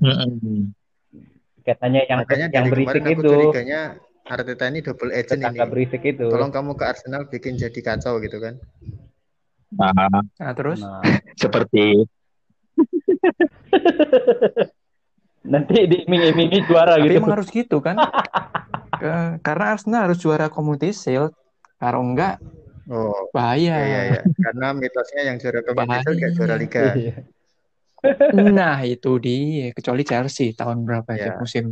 Katanya 1.64 2.00
yang 2.08 2.18
makanya 2.24 2.46
yang 2.48 2.66
berisik 2.72 3.02
aku 3.04 3.12
itu. 3.20 3.28
curiganya 3.28 3.80
Arteta 4.24 4.64
ini 4.68 4.80
double 4.80 5.12
agent 5.12 5.40
ini 5.40 5.44
Tetangga 5.44 5.64
berisik 5.68 6.02
itu. 6.04 6.26
tolong 6.28 6.52
kamu 6.52 6.72
ke 6.76 6.84
Arsenal 6.84 7.28
bikin 7.28 7.56
jadi 7.56 7.80
kacau 7.80 8.20
gitu 8.20 8.36
kan 8.40 8.56
Nah, 9.68 9.92
Nah, 10.38 10.52
terus 10.56 10.80
Nah, 10.80 11.02
seperti 11.42 12.06
nanti 15.52 15.76
diiming-imingi 15.88 16.58
juara 16.68 16.96
tapi 16.96 17.08
gitu. 17.08 17.18
emang 17.20 17.32
harus 17.36 17.48
gitu 17.50 17.76
kan? 17.80 17.96
Ke- 19.00 19.38
karena 19.44 19.64
Arsenal 19.76 20.10
harus 20.10 20.18
juara 20.18 20.50
Community 20.50 20.90
Shield. 20.90 21.32
Kalau 21.78 22.02
enggak 22.02 22.42
oh 22.90 23.30
bahaya. 23.30 23.78
iya 23.78 23.82
iya 23.86 24.00
iya 24.10 24.22
karena 24.42 24.74
mitosnya 24.74 25.22
yang 25.30 25.36
juara 25.38 25.62
Community 25.62 25.98
Shield 26.02 26.18
kayak 26.18 26.32
juara 26.34 26.54
Bahaya. 26.56 26.64
Liga 26.64 26.86
Iya. 26.98 27.16
Nah, 28.30 28.78
itu 28.86 29.10
dia. 29.18 29.74
Kecuali 29.74 30.02
Chelsea 30.06 30.54
tahun 30.54 30.86
berapa 30.86 31.10
itu? 31.14 31.30
Ya. 31.30 31.34
Musim 31.38 31.64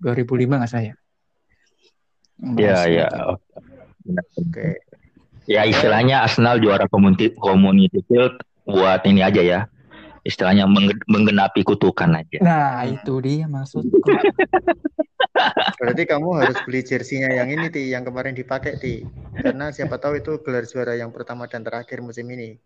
2005 0.00 0.60
nggak 0.60 0.72
saya? 0.72 0.92
ya 2.56 2.72
Masih 2.72 2.92
ya 2.96 3.08
itu. 3.08 3.24
benar. 4.00 4.24
oke 4.40 4.64
ya 5.44 5.64
istilahnya 5.64 6.24
Arsenal 6.24 6.58
juara 6.58 6.88
community 6.88 7.32
community 7.36 8.00
shield 8.08 8.36
buat 8.64 9.04
ini 9.04 9.20
aja 9.22 9.42
ya. 9.42 9.60
Istilahnya 10.20 10.68
mengge- 10.68 11.00
menggenapi 11.08 11.64
kutukan 11.64 12.12
aja. 12.12 12.38
Nah, 12.44 12.84
itu 12.84 13.12
dia 13.24 13.48
maksudku. 13.48 13.88
berarti 15.80 16.04
kamu 16.04 16.28
harus 16.36 16.58
beli 16.68 16.84
jersinya 16.84 17.32
yang 17.32 17.48
ini 17.48 17.72
ti 17.72 17.88
yang 17.88 18.04
kemarin 18.04 18.36
dipakai 18.36 18.76
ti. 18.76 19.00
Karena 19.32 19.72
siapa 19.72 19.96
tahu 19.96 20.20
itu 20.20 20.36
gelar 20.44 20.68
juara 20.68 20.92
yang 20.92 21.08
pertama 21.08 21.48
dan 21.48 21.64
terakhir 21.64 22.04
musim 22.04 22.28
ini. 22.28 22.60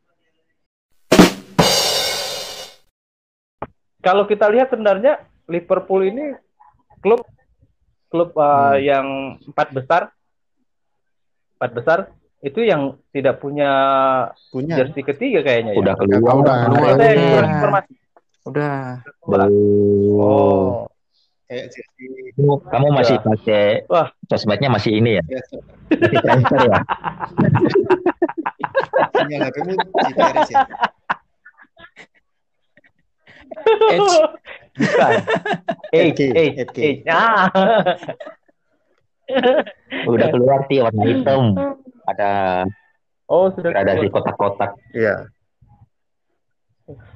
Kalau 4.02 4.26
kita 4.26 4.50
lihat 4.50 4.68
sebenarnya 4.68 5.22
Liverpool 5.46 6.04
ini 6.04 6.34
klub 7.00 7.22
klub 8.10 8.34
uh, 8.34 8.74
Hmm. 8.74 8.82
yang 8.82 9.06
empat 9.46 9.68
besar. 9.70 10.02
Empat 11.56 11.70
besar 11.70 11.98
itu 12.44 12.60
yang 12.60 12.82
tidak 13.08 13.40
punya 13.40 13.70
punya 14.50 14.76
jersey 14.76 15.00
ketiga 15.00 15.40
kayaknya 15.40 15.72
ya. 15.72 15.80
udah 15.80 15.94
keluar 15.96 16.20
Udah 16.36 16.56
keluar. 16.68 16.92
Udah. 16.92 17.08
kurang 17.32 17.50
informasi. 17.50 17.92
Udah. 18.44 18.76
oh, 19.24 19.40
Oh, 20.20 20.68
kayak 21.46 21.72
jersey 21.72 22.06
Kamu- 22.36 22.92
masih 22.92 23.16
Udah. 23.16 23.26
pakai 23.32 23.66
Wah. 23.86 24.08
sosmednya 24.26 24.68
masih 24.68 24.92
ini 24.94 25.16
ya 25.16 25.22
masih 25.24 26.18
transfer 26.20 26.58
ya 26.60 26.78
sinyal 29.14 29.40
HP-mu 29.42 29.72
GPRS 29.74 30.50
ya 30.50 30.60
Edge. 33.86 34.16
bukan. 34.74 35.12
Age, 35.94 36.10
8K, 36.10 36.20
age, 36.34 36.62
8K. 36.66 36.78
age. 36.82 37.00
Ah. 37.06 37.46
udah 40.12 40.28
keluar 40.28 40.58
sih 40.66 40.80
warna 40.80 41.02
hitam 41.02 41.42
ada 42.04 42.30
Oh, 43.24 43.48
sudah. 43.48 43.72
gradasi 43.72 44.06
keluar. 44.06 44.20
kotak-kotak 44.20 44.70
iya 44.92 45.24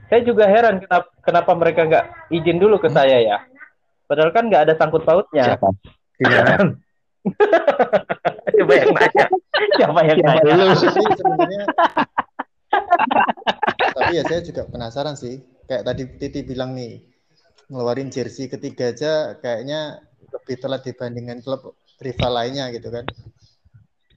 Saya 0.08 0.24
juga 0.24 0.48
heran 0.48 0.80
kenapa, 0.80 1.08
kenapa 1.20 1.52
mereka 1.52 1.80
nggak 1.84 2.04
izin 2.32 2.56
dulu 2.56 2.80
ke 2.80 2.88
saya 2.88 3.20
ya. 3.20 3.38
Padahal 4.08 4.32
kan 4.32 4.48
nggak 4.48 4.64
ada 4.64 4.74
sangkut 4.74 5.04
pautnya. 5.04 5.52
siapa 5.52 5.68
gimana 6.16 6.72
Coba 8.56 8.72
yang 8.72 8.88
nanya. 8.90 9.24
Siapa 9.76 10.00
yang 10.00 10.16
Siapa 10.16 10.40
nanya? 10.40 10.64
sebenarnya 11.12 11.62
tapi 13.90 14.12
ya 14.14 14.24
saya 14.24 14.40
juga 14.40 14.64
penasaran 14.64 15.12
sih 15.12 15.40
kayak 15.66 15.84
tadi 15.84 16.02
Titi 16.16 16.40
bilang 16.42 16.72
nih 16.72 17.04
ngeluarin 17.68 18.08
jersey 18.08 18.48
ketiga 18.48 18.92
aja 18.92 19.12
kayaknya 19.36 20.00
lebih 20.30 20.56
telat 20.56 20.84
dibandingkan 20.84 21.40
klub 21.40 21.76
rival 22.02 22.32
lainnya 22.34 22.70
gitu 22.74 22.88
kan. 22.90 23.04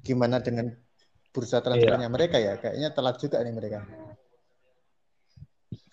Gimana 0.02 0.42
dengan 0.42 0.74
bursa 1.30 1.62
transfernya 1.62 2.10
mereka 2.10 2.38
ya? 2.38 2.58
Kayaknya 2.58 2.90
telat 2.94 3.16
juga 3.22 3.38
nih 3.42 3.54
mereka. 3.54 3.80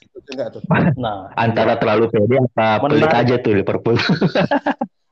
Setuju 0.01 0.31
nggak 0.35 0.49
tuh? 0.53 0.63
Nah, 0.99 1.33
antara 1.37 1.77
terlalu 1.77 2.11
pede 2.11 2.37
apa 2.41 2.83
pelit 2.89 3.13
aja 3.13 3.35
tuh 3.41 3.53
Liverpool. 3.57 3.97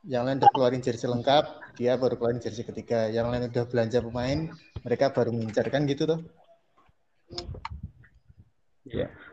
Yang 0.07 0.23
lain 0.23 0.39
udah 0.39 0.51
keluarin 0.55 0.83
jersey 0.87 1.11
lengkap 1.11 1.45
dia 1.75 1.99
baru 1.99 2.15
keluarin 2.15 2.39
jersey 2.39 2.62
ketiga. 2.62 3.11
Yang 3.11 3.27
lain 3.27 3.43
udah 3.51 3.65
belanja 3.67 3.99
pemain 3.99 4.39
mereka 4.87 5.11
baru 5.11 5.35
ngincar 5.35 5.67
kan 5.69 5.83
gitu 5.91 6.07
tuh. 6.07 6.21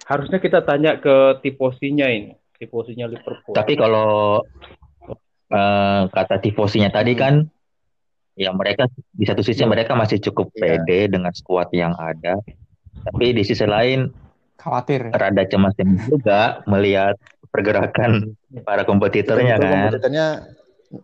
Harusnya 0.10 0.42
kita 0.42 0.66
tanya 0.66 0.98
ke 0.98 1.40
tiposinya 1.46 2.10
ini, 2.10 2.34
tiposinya 2.58 3.06
Liverpool. 3.06 3.54
tapi 3.56 3.78
kalau 3.78 4.42
eh, 5.52 6.02
kata 6.08 6.36
tifosinya 6.40 6.90
tadi 6.94 7.14
Hmm. 7.16 7.22
kan 7.22 7.34
ya 8.34 8.50
mereka 8.50 8.90
di 9.14 9.26
satu 9.30 9.46
sisi 9.46 9.62
Iya. 9.62 9.70
mereka 9.70 9.94
masih 9.94 10.18
cukup 10.22 10.50
Iya. 10.58 10.82
pede 10.82 11.00
dengan 11.14 11.30
skuad 11.34 11.70
yang 11.76 11.94
ada 11.98 12.40
tapi 13.04 13.36
di 13.36 13.44
sisi 13.46 13.66
lain 13.68 14.10
Khawatir. 14.58 15.12
rada 15.12 15.44
cemas 15.46 15.76
juga 16.08 16.64
melihat 16.66 17.20
pergerakan 17.52 18.34
para 18.66 18.82
kompetitornya 18.88 19.60
kan. 19.60 19.92
kompetitornya 19.92 20.26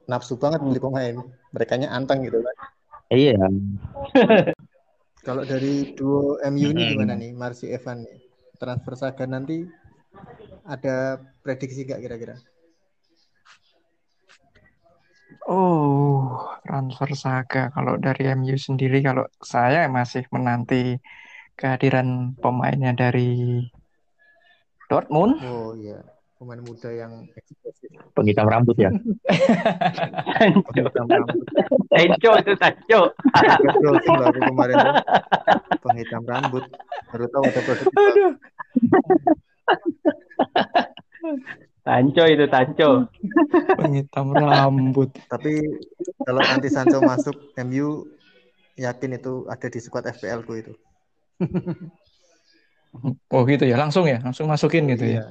nafsu 0.10 0.38
banget 0.38 0.62
beli 0.62 0.80
pemain 0.82 1.15
mereka 1.54 1.73
anteng 1.89 2.21
gitu 2.25 2.41
kan 2.41 2.56
Iya. 3.10 3.41
Kalau 5.25 5.43
dari 5.43 5.97
duo 5.97 6.38
MU 6.45 6.71
ini 6.71 6.78
Mm-mm. 6.78 6.91
gimana 6.93 7.13
nih, 7.17 7.34
Marsi 7.34 7.67
Evan 7.73 8.06
nih? 8.06 8.17
Transfer 8.62 8.93
Saga 8.95 9.25
nanti 9.25 9.65
ada 10.63 11.17
prediksi 11.41 11.84
gak 11.89 11.99
kira-kira? 11.99 12.38
Oh, 15.49 16.45
transfer 16.62 17.09
saga. 17.17 17.73
Kalau 17.73 17.97
dari 17.97 18.29
MU 18.38 18.53
sendiri, 18.53 19.01
kalau 19.01 19.25
saya 19.41 19.89
masih 19.89 20.29
menanti 20.29 21.01
kehadiran 21.57 22.38
pemainnya 22.38 22.93
dari 22.93 23.65
Dortmund. 24.85 25.41
Oh 25.41 25.73
iya, 25.73 26.05
pemain 26.38 26.62
muda 26.62 26.93
yang. 26.93 27.25
Penghitam 28.13 28.45
rambut 28.45 28.77
ya. 28.77 28.93
Penghitam 30.69 31.05
rambut. 31.09 31.41
Sancho 31.97 32.31
itu 32.38 34.09
loh 34.13 34.25
aku 34.29 34.39
kemarin 34.53 34.75
tuh. 34.77 34.93
Penghitam 35.81 36.23
rambut. 36.29 36.63
Baru 37.09 37.25
tahu 37.33 37.43
ada 37.49 37.62
produk. 37.65 37.89
Aduh. 37.89 38.31
Sancho 41.89 42.23
itu 42.30 42.45
Sancho. 42.45 43.10
Penghitam 43.73 44.30
rambut. 44.38 45.10
Tapi 45.25 45.58
kalau 46.21 46.45
nanti 46.45 46.69
Sancho 46.69 47.02
masuk 47.02 47.34
MU 47.65 48.06
yakin 48.78 49.17
itu 49.17 49.49
ada 49.49 49.65
di 49.65 49.80
squad 49.82 50.06
FPL 50.06 50.45
ku 50.45 50.54
itu. 50.54 50.73
Oh 53.30 53.45
gitu 53.45 53.69
ya, 53.69 53.78
langsung 53.78 54.10
ya, 54.10 54.17
langsung 54.17 54.49
masukin 54.49 54.89
gitu 54.89 55.13
ya. 55.13 55.21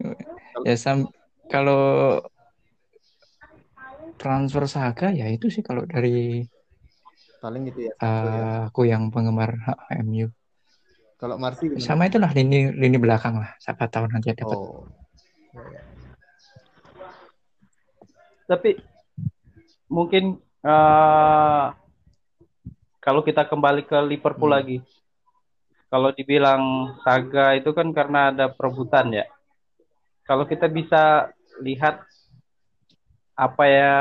Iya. 0.00 0.64
Ya 0.64 0.74
sam 0.80 1.12
kalau 1.52 2.24
transfer 4.16 4.64
saga 4.64 5.12
ya 5.12 5.28
itu 5.28 5.52
sih 5.52 5.60
kalau 5.60 5.84
dari 5.84 6.40
Paling 7.44 7.68
gitu 7.68 7.84
ya. 7.84 7.92
eh, 8.00 8.00
Sancho 8.00 8.32
ya. 8.32 8.72
aku 8.72 8.80
yang 8.88 9.12
penggemar 9.12 9.60
MU. 10.08 10.32
Kalau 11.16 11.40
Marsi 11.40 11.72
gimana? 11.72 11.80
Sama 11.80 12.08
itulah 12.08 12.28
lini 12.36 12.76
lini 12.76 12.98
belakang 13.00 13.40
lah. 13.40 13.56
Siapa 13.56 13.88
tahu 13.88 14.04
nanti 14.12 14.36
dapat. 14.36 14.52
Oh. 14.52 14.84
Tapi 18.46 18.76
mungkin 19.88 20.36
eh, 20.60 21.66
kalau 23.00 23.22
kita 23.24 23.48
kembali 23.48 23.88
ke 23.88 23.98
Liverpool 24.04 24.52
Hmm. 24.52 24.58
lagi, 24.60 24.78
kalau 25.88 26.12
dibilang 26.12 26.94
saga 27.00 27.56
itu 27.56 27.72
kan 27.72 27.88
karena 27.96 28.34
ada 28.34 28.52
perebutan 28.52 29.08
ya. 29.14 29.24
Kalau 30.28 30.44
kita 30.44 30.68
bisa 30.68 31.32
lihat 31.64 32.04
apa 33.36 33.64
ya 33.64 33.94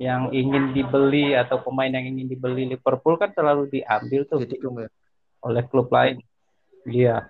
yang 0.00 0.32
ingin 0.32 0.72
dibeli 0.72 1.36
atau 1.36 1.60
pemain 1.60 1.92
yang 1.92 2.08
ingin 2.08 2.24
dibeli 2.24 2.64
Liverpool 2.64 3.20
kan 3.20 3.36
selalu 3.36 3.68
diambil 3.68 4.24
tuh 4.24 4.40
Jadi. 4.48 4.56
Oleh 5.44 5.62
klub 5.68 5.92
lain. 5.92 6.24
Iya. 6.88 7.28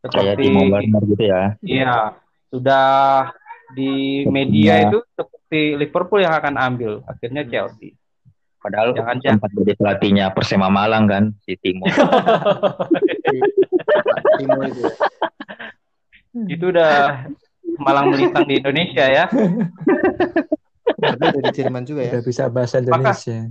Kayak 0.00 0.40
seperti 0.40 0.48
Timo 0.48 0.60
Werner 0.72 1.02
gitu 1.04 1.24
ya. 1.28 1.42
Iya, 1.60 1.94
sudah 2.48 2.88
di 3.76 4.24
media 4.26 4.88
itu 4.88 5.04
seperti 5.12 5.76
Liverpool 5.76 6.24
yang 6.24 6.34
akan 6.40 6.56
ambil, 6.56 7.04
akhirnya 7.04 7.44
Chelsea. 7.44 8.00
Padahal 8.60 8.92
Jangan, 8.92 9.16
sempat 9.24 9.50
jadi 9.56 9.72
pelatihnya 9.72 10.26
Persema 10.36 10.68
Malang 10.68 11.08
kan 11.08 11.24
si 11.40 11.56
Timo. 11.56 11.88
Timo 14.40 14.60
itu 14.68 14.80
ya. 14.84 14.92
itu 16.46 16.64
udah 16.68 17.24
malang 17.80 18.12
melintang 18.12 18.44
di 18.44 18.60
Indonesia 18.60 19.04
ya. 19.08 19.24
Berarti 21.00 21.26
dari 21.40 21.50
Jerman 21.56 21.88
juga 21.88 22.04
ya. 22.04 22.20
Udah 22.20 22.24
bisa 22.24 22.52
bahasa 22.52 22.84
Indonesia. 22.84 23.48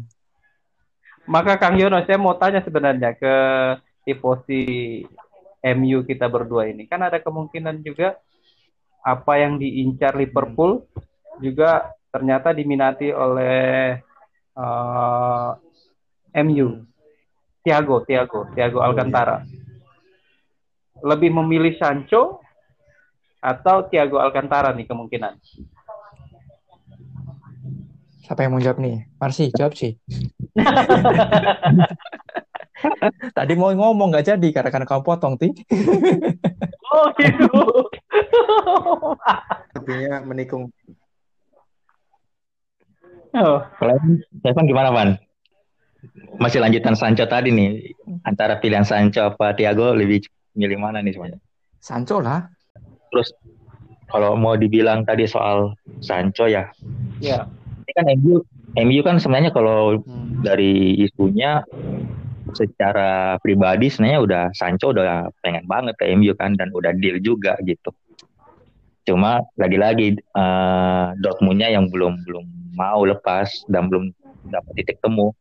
Maka 1.26 1.58
Kang 1.58 1.78
Yono, 1.78 2.06
saya 2.06 2.18
mau 2.22 2.38
tanya 2.38 2.62
sebenarnya 2.62 3.18
ke 3.18 3.36
tifosi 4.10 5.06
MU 5.62 6.02
kita 6.02 6.26
berdua 6.26 6.66
ini. 6.66 6.90
Kan 6.90 7.06
ada 7.06 7.22
kemungkinan 7.22 7.86
juga 7.86 8.18
apa 9.06 9.38
yang 9.38 9.62
diincar 9.62 10.18
Liverpool 10.18 10.90
juga 11.38 11.94
ternyata 12.10 12.50
diminati 12.50 13.14
oleh 13.14 13.94
eh, 14.58 15.50
MU. 16.42 16.90
Thiago, 17.60 18.02
Thiago, 18.08 18.50
Thiago 18.56 18.80
Alcantara. 18.82 19.46
Lebih 21.06 21.30
memilih 21.38 21.78
Sancho 21.78 22.42
atau 23.40 23.86
Thiago 23.88 24.18
Alcantara 24.18 24.74
nih 24.74 24.88
kemungkinan? 24.90 25.38
Siapa 28.24 28.46
yang 28.46 28.56
mau 28.56 28.64
jawab 28.64 28.80
nih? 28.80 29.10
Marsi, 29.20 29.52
jawab 29.54 29.74
sih. 29.76 29.98
Tadi 33.38 33.54
mau 33.54 33.70
ngomong 33.70 34.10
nggak 34.10 34.28
jadi 34.28 34.48
karena 34.52 34.70
karena 34.70 34.88
kamu 34.88 35.04
potong, 35.04 35.34
Ti. 35.36 35.50
Oh 36.90 37.08
gitu. 37.16 37.62
Lebihnya 39.78 40.24
menikung. 40.24 40.72
Oh. 43.30 43.62
Kalau 43.78 43.96
Stefan 44.42 44.66
gimana, 44.66 44.90
Van? 44.90 45.10
Masih 46.42 46.64
lanjutan 46.64 46.98
Sancho 46.98 47.28
tadi 47.28 47.54
nih. 47.54 47.94
Antara 48.26 48.58
pilihan 48.58 48.88
Sancho 48.88 49.22
apa 49.30 49.54
Thiago 49.54 49.94
lebih 49.94 50.26
milih 50.58 50.80
mana 50.82 51.04
nih 51.04 51.14
semuanya? 51.14 51.38
Sancho 51.78 52.18
lah. 52.20 52.50
Terus 53.14 53.30
kalau 54.10 54.34
mau 54.34 54.58
dibilang 54.58 55.06
tadi 55.06 55.30
soal 55.30 55.78
Sancho 56.02 56.50
ya, 56.50 56.66
Ya. 57.22 57.46
ini 57.86 57.92
kan 57.94 58.06
MU 58.18 58.42
MU 58.76 59.02
kan 59.06 59.22
sebenarnya 59.22 59.54
kalau 59.54 60.02
Hmm. 60.02 60.42
dari 60.42 60.98
isunya 60.98 61.62
secara 62.54 63.36
pribadi 63.40 63.90
sebenarnya 63.90 64.20
udah 64.22 64.44
Sancho 64.54 64.92
udah 64.92 65.30
pengen 65.42 65.66
banget 65.66 65.96
ke 65.98 66.10
MU 66.14 66.34
kan 66.34 66.54
dan 66.56 66.70
udah 66.72 66.94
deal 66.96 67.18
juga 67.20 67.58
gitu. 67.62 67.92
Cuma 69.04 69.42
lagi-lagi 69.58 70.18
eh, 70.18 71.06
Dortmundnya 71.18 71.70
yang 71.70 71.90
belum 71.90 72.24
belum 72.26 72.46
mau 72.78 73.02
lepas 73.04 73.66
dan 73.66 73.90
belum 73.90 74.14
dapat 74.48 74.72
titik 74.78 75.02
temu. 75.02 75.34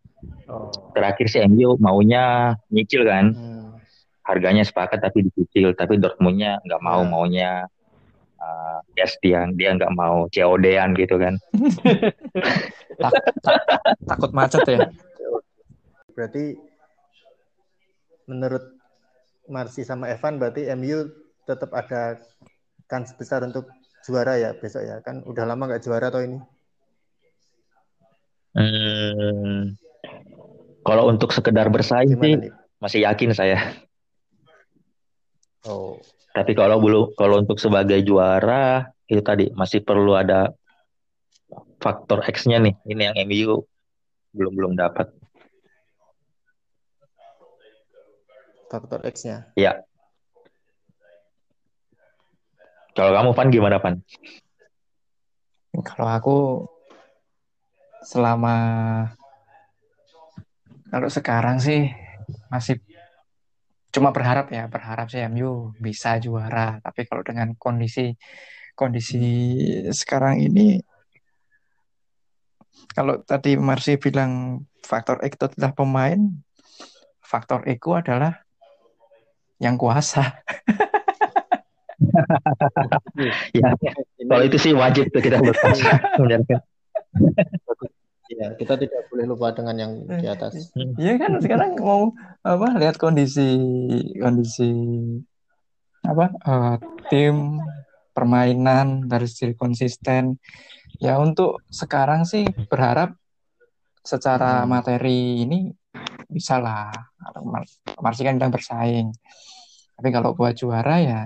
Oh. 0.49 0.73
Terakhir 0.97 1.29
sih 1.29 1.45
MU 1.45 1.77
maunya 1.79 2.57
nyicil 2.69 3.07
kan, 3.07 3.37
Hmm. 3.37 3.77
harganya 4.25 4.65
sepakat 4.65 4.99
tapi 4.99 5.29
dicicil, 5.29 5.77
tapi 5.77 6.01
Dortmundnya 6.01 6.59
nggak 6.65 6.83
mau 6.83 7.01
Ya. 7.05 7.09
maunya 7.09 7.51
eh, 8.39 8.79
cash 8.95 9.19
dia 9.19 9.45
dia 9.53 9.75
nggak 9.75 9.93
mau 9.95 10.27
COD-an 10.31 10.95
gitu 10.95 11.19
kan. 11.19 11.35
Tak- 12.99 13.15
tak- 13.47 13.67
takut 14.11 14.31
macet 14.35 14.67
ya. 14.67 14.91
Berarti 16.19 16.59
menurut 18.29 18.65
Marsi 19.49 19.83
sama 19.83 20.13
Evan 20.13 20.37
berarti 20.37 20.69
MU 20.77 21.09
tetap 21.49 21.73
ada 21.73 22.21
kans 22.85 23.17
besar 23.17 23.41
untuk 23.43 23.67
juara 24.05 24.37
ya 24.37 24.53
besok 24.53 24.85
ya 24.85 25.01
kan 25.01 25.25
udah 25.25 25.45
lama 25.49 25.69
nggak 25.69 25.83
juara 25.83 26.13
atau 26.13 26.23
ini 26.23 26.39
Hmm, 28.59 29.79
kalau 30.83 31.07
untuk 31.07 31.31
sekedar 31.31 31.71
bersaing 31.71 32.11
sih 32.11 32.19
nih 32.19 32.51
masih 32.83 33.07
yakin 33.07 33.31
saya. 33.31 33.61
oh 35.69 36.01
Tapi 36.35 36.59
kalau 36.59 36.83
belum 36.83 37.15
kalau 37.15 37.39
untuk 37.39 37.63
sebagai 37.63 38.03
juara 38.03 38.91
itu 39.07 39.23
tadi 39.23 39.55
masih 39.55 39.83
perlu 39.87 40.19
ada 40.19 40.51
faktor 41.79 42.25
X-nya 42.27 42.59
nih. 42.59 42.75
Ini 42.83 43.03
yang 43.13 43.17
MU 43.31 43.63
belum 44.35 44.53
belum 44.59 44.73
dapat. 44.75 45.18
Faktor 48.69 49.01
X-nya 49.09 49.51
Ya. 49.57 49.83
Kalau 52.99 53.15
kamu 53.15 53.31
Pan 53.31 53.49
gimana 53.49 53.79
Pan? 53.79 54.03
Kalau 55.87 56.09
aku 56.11 56.39
selama 58.03 58.57
kalau 60.91 61.07
sekarang 61.07 61.63
sih 61.63 61.95
masih 62.51 62.83
cuma 63.95 64.11
berharap 64.11 64.51
ya, 64.51 64.67
berharap 64.67 65.07
sih 65.15 65.23
MU 65.31 65.71
bisa 65.79 66.19
juara. 66.19 66.83
Tapi 66.83 67.07
kalau 67.07 67.23
dengan 67.23 67.55
kondisi 67.55 68.19
kondisi 68.75 69.23
sekarang 69.95 70.43
ini 70.43 70.83
kalau 72.99 73.23
tadi 73.23 73.55
Marsi 73.55 73.95
bilang 73.95 74.65
faktor 74.83 75.23
X 75.23 75.39
itu 75.39 75.45
adalah 75.55 75.71
pemain, 75.71 76.19
faktor 77.23 77.63
Ego 77.71 77.95
adalah 77.95 78.48
yang 79.59 79.75
kuasa. 79.75 80.39
Ya, 83.53 83.75
kalau 84.29 84.43
itu 84.47 84.57
sih 84.59 84.73
wajib 84.75 85.11
tuh 85.11 85.23
kita 85.23 85.39
berpuasa. 85.45 85.99
Ya 88.29 88.53
kita 88.55 88.77
tidak 88.77 89.09
boleh 89.09 89.25
lupa 89.25 89.51
dengan 89.57 89.75
yang 89.75 89.93
di 90.05 90.29
atas 90.29 90.69
Iya 91.01 91.17
kan 91.17 91.41
sekarang 91.41 91.81
mau 91.81 92.13
apa 92.45 92.77
lihat 92.77 93.01
kondisi 93.01 93.57
kondisi 94.21 94.69
apa 96.05 96.31
eh, 96.37 96.77
tim 97.09 97.59
permainan 98.13 99.09
dari 99.09 99.25
segi 99.27 99.57
konsisten 99.57 100.37
ya 101.01 101.17
untuk 101.17 101.65
sekarang 101.73 102.29
sih 102.29 102.45
berharap 102.69 103.17
secara 104.05 104.63
Hmm. 104.63 104.77
materi 104.77 105.49
ini 105.49 105.73
bisa 106.29 106.61
lah 106.61 106.93
Mar- 107.45 107.69
Marsi 108.01 108.23
kan 108.25 108.37
bilang 108.41 108.53
bersaing 108.55 109.13
tapi 109.99 110.09
kalau 110.15 110.33
buat 110.33 110.55
juara 110.55 111.03
ya 111.03 111.21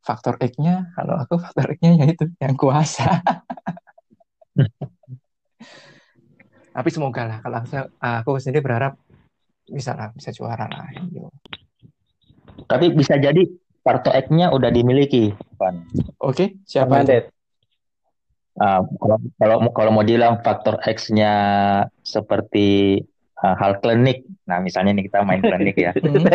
faktor 0.00 0.36
X-nya 0.40 0.92
kalau 0.96 1.16
aku 1.20 1.36
faktor 1.40 1.74
X-nya 1.76 2.00
ya 2.00 2.06
itu 2.08 2.24
yang 2.40 2.54
kuasa 2.56 3.20
tapi 6.76 6.88
semoga 6.88 7.26
lah 7.26 7.38
kalau 7.42 7.58
aku, 7.60 7.76
aku 7.98 8.30
sendiri 8.38 8.62
berharap 8.62 8.94
bisa 9.70 9.94
lah 9.94 10.10
bisa 10.14 10.30
juara 10.34 10.66
lah 10.66 10.90
Yo. 11.10 11.30
Tapi 12.66 12.94
bisa 12.94 13.18
jadi 13.18 13.42
kartu 13.82 14.10
X-nya 14.14 14.54
udah 14.54 14.70
dimiliki, 14.70 15.34
Pan. 15.58 15.82
oke 16.22 16.62
siapa 16.62 17.02
itu? 17.02 17.10
Fernandes. 17.10 17.24
Ah, 18.60 18.84
kalau 18.84 19.16
kalau 19.40 19.56
kalau 19.72 19.90
mau 19.94 20.04
bilang 20.04 20.38
faktor 20.44 20.76
X-nya 20.84 21.32
seperti 22.04 23.00
hal 23.40 23.80
klinik. 23.80 24.28
Nah, 24.44 24.60
misalnya 24.60 24.92
nih 24.96 25.04
kita 25.08 25.24
main 25.24 25.40
klinik 25.40 25.76
ya. 25.76 25.92
Hmm. 25.96 26.24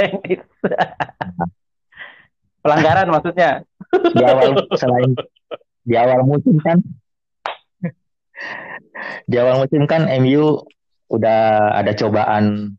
Pelanggaran 2.65 3.07
maksudnya. 3.13 3.61
Di 3.93 4.23
awal 4.25 4.57
selain 4.73 5.13
di 5.85 5.93
awal 5.93 6.25
musim 6.25 6.57
kan 6.65 6.81
di 9.29 9.37
awal 9.37 9.61
musim 9.61 9.85
kan 9.85 10.09
MU 10.17 10.65
udah 11.13 11.69
ada 11.77 11.93
cobaan 11.93 12.73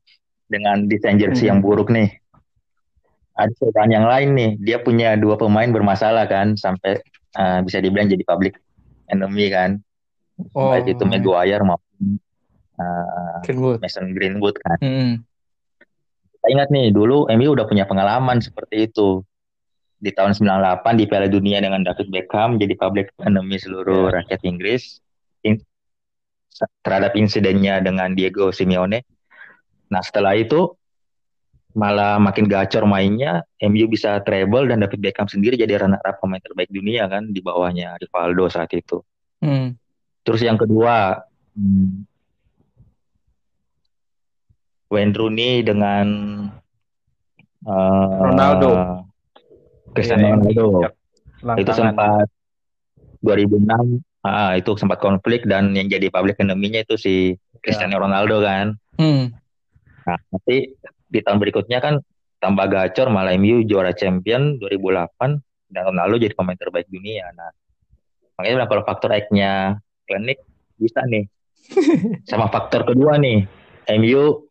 dengan 0.50 0.90
desain 0.90 1.22
jersey 1.22 1.46
yang 1.46 1.62
buruk 1.62 1.94
nih. 1.94 2.10
Ada 3.38 3.54
cobaan 3.62 3.94
yang 3.94 4.10
lain 4.10 4.34
nih. 4.34 4.50
Dia 4.58 4.82
punya 4.82 5.14
dua 5.14 5.38
pemain 5.38 5.70
bermasalah 5.70 6.26
kan 6.26 6.58
sampai 6.58 6.98
ah, 7.38 7.62
bisa 7.62 7.78
dibilang 7.78 8.10
jadi 8.10 8.26
public 8.26 8.58
enemy 9.06 9.54
kan. 9.54 9.78
oh 10.52 10.74
Baik 10.74 10.98
itu 10.98 11.04
Maguire 11.06 11.62
maupun 11.62 12.18
ah, 12.80 13.40
Greenwood 13.44 13.82
Mason 13.82 14.12
Greenwood 14.12 14.56
kan. 14.62 14.78
Hmm. 14.80 15.12
Kita 16.32 16.46
ingat 16.52 16.68
nih, 16.70 16.94
dulu 16.94 17.26
MU 17.26 17.50
udah 17.52 17.66
punya 17.66 17.84
pengalaman 17.88 18.38
seperti 18.38 18.88
itu. 18.90 19.24
Di 19.96 20.12
tahun 20.12 20.36
98 20.36 21.00
di 21.00 21.04
Piala 21.08 21.26
Dunia 21.26 21.58
dengan 21.58 21.80
David 21.80 22.12
Beckham 22.12 22.60
jadi 22.60 22.76
public 22.76 23.16
enemy 23.24 23.56
seluruh 23.56 24.12
rakyat 24.12 24.44
Inggris 24.44 25.00
In- 25.40 25.64
terhadap 26.84 27.16
insidennya 27.16 27.80
dengan 27.80 28.12
Diego 28.12 28.52
Simeone. 28.52 29.04
Nah, 29.88 30.02
setelah 30.04 30.36
itu 30.36 30.76
malah 31.76 32.16
makin 32.16 32.48
gacor 32.48 32.88
mainnya, 32.88 33.44
MU 33.60 33.84
bisa 33.84 34.16
treble 34.24 34.64
dan 34.72 34.80
David 34.80 35.00
Beckham 35.04 35.28
sendiri 35.28 35.60
jadi 35.60 35.76
runner 35.76 36.00
up 36.00 36.16
pemain 36.24 36.40
terbaik 36.40 36.72
dunia 36.72 37.04
kan 37.04 37.28
di 37.28 37.44
bawahnya 37.44 38.00
Rivaldo 38.00 38.48
saat 38.48 38.72
itu. 38.72 39.04
Hmm. 39.44 39.76
Terus 40.24 40.40
yang 40.40 40.56
kedua, 40.56 41.20
hmm, 41.52 42.08
Wayne 44.90 45.14
Rooney 45.14 45.62
dengan 45.66 46.06
eh, 47.66 48.08
Ronaldo. 48.22 49.02
Cristiano 49.96 50.22
Iya, 50.22 50.34
Ronaldo. 50.36 50.66
Cak. 50.84 50.92
Itu 51.60 51.72
sempat 51.72 52.26
2006 53.24 54.02
ah, 54.26 54.52
itu 54.58 54.70
sempat 54.76 54.98
konflik 54.98 55.46
dan 55.46 55.72
yang 55.72 55.86
jadi 55.86 56.10
public 56.10 56.36
enemy-nya 56.42 56.82
itu 56.82 56.98
si 56.98 57.14
Cristiano 57.62 57.96
Ronaldo 58.02 58.42
kan. 58.42 58.74
Hmm. 58.98 59.30
Nah, 60.06 60.18
nanti 60.30 60.74
di 61.06 61.20
tahun 61.22 61.38
berikutnya 61.38 61.78
kan 61.78 62.02
tambah 62.42 62.66
gacor 62.68 63.10
malah 63.10 63.34
MU 63.38 63.62
juara 63.66 63.94
champion 63.94 64.58
2008 64.62 65.72
dan 65.72 65.82
Ronaldo 65.82 66.18
jadi 66.22 66.34
pemain 66.34 66.58
terbaik 66.58 66.86
dunia. 66.90 67.26
Nah, 67.34 67.50
makanya 68.38 68.66
kalau 68.70 68.82
faktor 68.86 69.10
X-nya 69.14 69.78
klinik 70.06 70.42
bisa 70.78 71.02
nih. 71.06 71.26
Sama 72.30 72.46
faktor 72.46 72.86
kedua 72.86 73.18
nih, 73.18 73.42
MU 73.98 74.45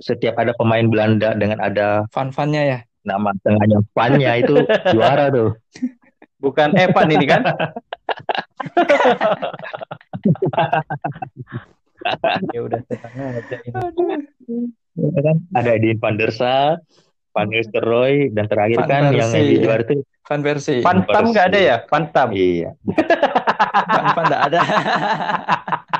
setiap 0.00 0.40
ada 0.40 0.56
pemain 0.56 0.88
Belanda 0.88 1.36
dengan 1.36 1.60
ada 1.60 2.08
Fun-funnya 2.10 2.64
ya. 2.64 2.78
nama 3.00 3.32
tengahnya 3.40 3.80
Van-nya 3.96 4.36
itu 4.44 4.60
juara 4.92 5.32
tuh. 5.32 5.56
Bukan 6.40 6.72
Evan 6.76 7.08
ini 7.12 7.26
kan? 7.28 7.42
ya 12.56 12.60
udah 12.64 12.80
aja 12.80 13.56
ini. 13.60 13.76
Ya 14.96 15.20
kan? 15.20 15.36
Ada 15.56 15.70
Edin 15.76 15.98
van 16.00 16.16
der 16.16 16.32
Sar, 16.32 16.80
Van 17.36 17.48
Nistelrooy 17.48 18.32
dan 18.32 18.48
terakhir 18.48 18.76
Van 18.84 18.88
kan 18.88 19.02
yang 19.12 19.28
Persie, 19.32 19.60
ya. 19.60 19.64
juara 19.64 19.82
itu 19.84 20.04
Fun 20.30 20.46
versi. 20.46 20.78
Van 20.78 21.02
Stam 21.02 21.34
nggak 21.34 21.46
ada 21.50 21.58
ya? 21.58 21.76
Van 21.90 22.06
Stam. 22.06 22.30
iya. 22.30 22.70
Fun 23.90 24.06
fun 24.14 24.24
nggak 24.30 24.42
ada. 24.46 24.60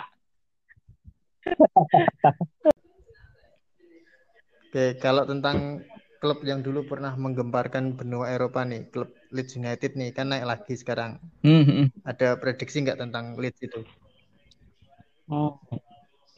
Oke, 4.71 4.95
kalau 5.03 5.27
tentang 5.27 5.83
klub 6.23 6.47
yang 6.47 6.63
dulu 6.63 6.87
pernah 6.87 7.11
menggemparkan 7.19 7.99
benua 7.99 8.31
Eropa 8.31 8.63
nih, 8.63 8.87
klub 8.95 9.11
Leeds 9.35 9.59
United 9.59 9.99
nih 9.99 10.15
kan 10.15 10.31
naik 10.31 10.47
lagi 10.47 10.79
sekarang. 10.79 11.19
Hmm, 11.43 11.67
hmm. 11.67 11.85
Ada 12.07 12.39
prediksi 12.39 12.87
nggak 12.87 13.03
tentang 13.03 13.35
Leeds 13.35 13.59
itu? 13.67 13.83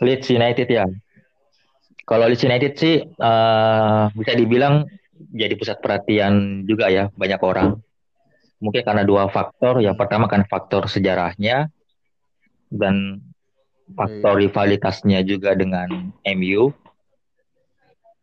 Leeds 0.01 0.33
United 0.33 0.65
ya. 0.65 0.89
Kalau 2.09 2.25
Leeds 2.25 2.41
United 2.49 2.73
sih 2.81 3.05
eh, 3.05 4.05
bisa 4.17 4.33
dibilang 4.33 4.89
jadi 5.29 5.53
pusat 5.53 5.85
perhatian 5.85 6.65
juga 6.65 6.89
ya 6.89 7.13
banyak 7.13 7.41
orang. 7.45 7.77
Mungkin 8.65 8.81
karena 8.81 9.05
dua 9.05 9.29
faktor. 9.29 9.85
Yang 9.85 10.01
pertama 10.01 10.25
kan 10.25 10.49
faktor 10.49 10.89
sejarahnya 10.89 11.69
dan 12.73 13.21
faktor 13.93 14.41
rivalitasnya 14.41 15.21
juga 15.21 15.53
dengan 15.53 16.17
MU. 16.25 16.73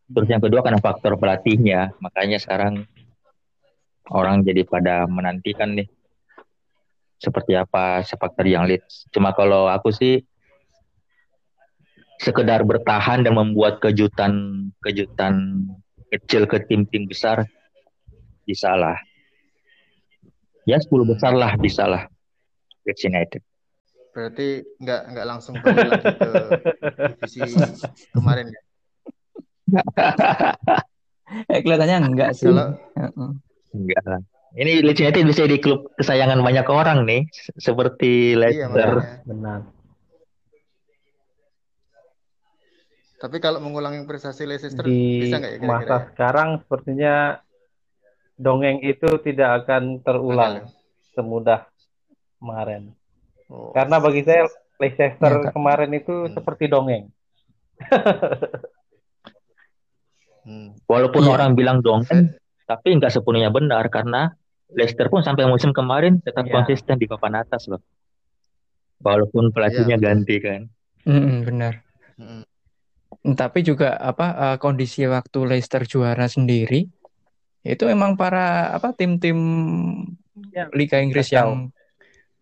Terus 0.09 0.27
yang 0.29 0.41
kedua 0.41 0.65
karena 0.65 0.81
faktor 0.81 1.15
pelatihnya. 1.21 1.93
Makanya 2.01 2.41
sekarang 2.41 2.89
orang 4.09 4.41
jadi 4.41 4.65
pada 4.65 5.05
menantikan 5.05 5.77
nih 5.77 5.85
seperti 7.21 7.53
apa 7.53 8.01
sepak 8.01 8.33
terjang 8.33 8.65
Leeds. 8.65 9.05
Cuma 9.13 9.35
kalau 9.37 9.69
aku 9.69 9.93
sih 9.93 10.25
sekedar 12.19 12.65
bertahan 12.65 13.21
dan 13.21 13.37
membuat 13.37 13.79
kejutan-kejutan 13.79 15.63
kecil 16.09 16.49
ke 16.49 16.57
tim-tim 16.65 17.05
besar 17.05 17.45
bisa 18.43 18.73
lah. 18.73 18.97
Ya 20.65 20.81
10 20.81 20.89
besar 21.05 21.37
lah 21.37 21.53
bisa 21.53 21.85
lah. 21.85 22.09
Leeds 22.87 23.05
United. 23.05 23.41
Berarti 24.09 24.65
nggak 24.81 25.01
nggak 25.13 25.25
langsung 25.27 25.53
lagi 25.61 26.01
ke 26.17 26.29
divisi 27.13 27.39
kemarin 28.09 28.49
ya? 28.49 28.61
Eh, 31.45 31.61
kelihatannya 31.61 31.97
enggak 32.03 32.31
sih. 32.33 32.47
Kalau 32.47 32.73
Heeh. 32.95 33.29
Enggak 33.71 34.03
lah. 34.03 34.21
Ini 34.51 34.81
Leeds 34.81 34.97
United 34.97 35.23
bisa 35.23 35.45
di 35.45 35.57
klub 35.57 35.93
kesayangan 35.93 36.41
banyak 36.41 36.65
orang 36.65 37.05
nih, 37.05 37.29
seperti 37.55 38.33
iya 38.33 38.65
Leicester. 38.65 38.89
makanya. 38.97 39.21
Benar. 39.23 39.59
Tapi 43.19 43.37
kalau 43.37 43.59
mengulangi 43.59 44.01
prestasi 44.03 44.47
Leicester 44.47 44.81
Di 44.81 45.21
bisa 45.21 45.37
nggak 45.37 45.51
ya 45.51 45.59
kira-kira? 45.59 45.75
masa 45.75 45.91
ya? 45.91 45.99
sekarang 46.09 46.49
sepertinya 46.57 47.15
dongeng 48.33 48.79
itu 48.81 49.09
tidak 49.19 49.49
akan 49.61 49.99
terulang 49.99 50.63
Gagal. 50.63 50.71
semudah 51.13 51.59
kemarin. 52.39 52.95
Oh. 53.45 53.69
Karena 53.69 53.99
bagi 53.99 54.23
saya 54.23 54.47
Leicester 54.79 55.33
Ya, 55.37 55.51
kemarin 55.51 55.91
itu 55.91 56.15
Hmm. 56.25 56.33
seperti 56.33 56.65
dongeng. 56.65 57.11
Hmm. 60.49 60.73
Walaupun 60.83 61.21
Iya. 61.21 61.31
orang 61.31 61.51
bilang 61.53 61.77
dongeng, 61.79 62.33
tapi 62.65 62.97
nggak 62.97 63.13
sepenuhnya 63.13 63.53
benar 63.53 63.85
karena 63.87 64.33
Leicester 64.67 65.05
pun 65.07 65.21
sampai 65.21 65.45
musim 65.45 65.69
kemarin 65.69 66.17
tetap 66.19 66.41
Iya. 66.43 66.53
konsisten 66.55 66.97
di 66.97 67.05
papan 67.05 67.37
atas 67.37 67.65
loh. 67.65 67.81
Walaupun 68.99 69.49
pelatihnya 69.49 69.95
betul. 69.95 70.05
ganti 70.09 70.35
kan. 70.39 70.61
Hmm, 71.05 71.45
benar. 71.45 71.73
Hmm. 72.17 72.43
Tapi 73.31 73.61
juga 73.61 73.93
apa 73.93 74.25
eh, 74.33 74.57
kondisi 74.57 75.05
waktu 75.05 75.39
Leicester 75.45 75.83
juara 75.83 76.25
sendiri 76.25 76.89
itu 77.61 77.83
memang 77.85 78.15
para 78.15 78.73
apa 78.73 78.89
tim-tim 78.91 79.37
Ya, 80.49 80.71
Liga 80.71 80.97
Inggris 80.97 81.27
kacau. 81.27 81.35
yang 81.35 81.49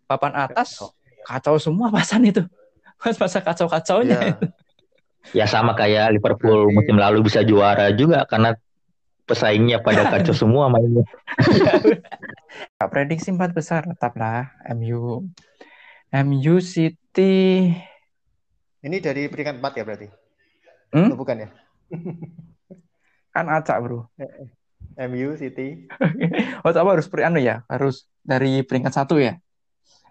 papan 0.06 0.32
atas 0.38 0.78
kacau 1.24 1.58
semua 1.58 1.90
pasan 1.94 2.24
itu. 2.24 2.40
Pas 2.96 3.14
masa 3.14 3.38
kacau-kacaunya. 3.38 4.18
Iya. 4.18 4.34
Ya 5.36 5.44
sama 5.44 5.76
kayak 5.76 6.16
Liverpool 6.16 6.68
Berarti- 6.68 6.74
musim 6.76 6.96
lalu 6.96 7.18
bisa 7.26 7.40
juara 7.44 7.92
juga 7.92 8.24
karena 8.28 8.56
pesaingnya 9.28 9.78
pada 9.84 10.08
kacau 10.12 10.32
semua 10.32 10.72
mainnya. 10.72 11.04
Prediksi 12.92 13.28
empat 13.34 13.52
besar 13.52 13.84
tetaplah 13.84 14.48
MU. 14.72 15.28
MU 16.08 16.54
City 16.64 17.68
Ini 18.80 18.96
dari 19.02 19.26
peringkat 19.28 19.58
4 19.60 19.72
ya 19.76 19.84
berarti? 19.84 20.08
Hmm? 20.94 21.12
Oh, 21.12 21.18
bukan 21.18 21.44
ya? 21.44 21.48
kan 23.34 23.46
acak 23.52 23.76
bro. 23.84 24.08
MU 24.96 25.36
City. 25.36 25.90
Oh, 26.64 26.72
apa 26.72 26.90
harus 26.96 27.10
per 27.10 27.26
anu 27.28 27.38
ya? 27.42 27.66
Harus 27.68 28.08
dari 28.24 28.62
peringkat 28.64 28.94
satu 28.94 29.20
ya? 29.20 29.36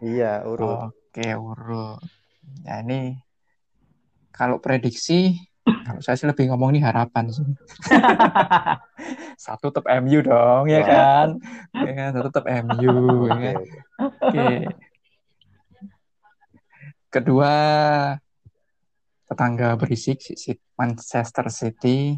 Iya, 0.04 0.46
urut. 0.46 0.94
Oke, 0.94 1.34
urut. 1.34 2.00
Ya 2.62 2.84
ini 2.86 3.18
kalau 4.38 4.62
prediksi, 4.62 5.34
kalau 5.82 5.97
saya 5.97 6.13
sih 6.13 6.30
lebih 6.30 6.54
ngomong 6.54 6.78
nih 6.78 6.86
harapan 6.86 7.26
sih. 7.34 7.41
Satu 9.45 9.73
tetap 9.73 9.89
MU 9.97 10.19
dong, 10.21 10.69
ya 10.69 10.82
Wah. 10.82 10.88
kan? 10.88 11.28
Ya 11.73 11.91
kan, 11.93 12.10
satu 12.13 12.30
tetap 12.30 12.45
MU, 12.65 12.93
ya 13.26 13.34
Oke, 13.34 13.41
kan? 13.41 13.58
oke. 13.97 14.50
Kedua, 17.08 17.54
tetangga 19.26 19.73
berisik, 19.76 20.21
si- 20.21 20.38
si- 20.38 20.62
Manchester 20.78 21.50
City. 21.50 22.17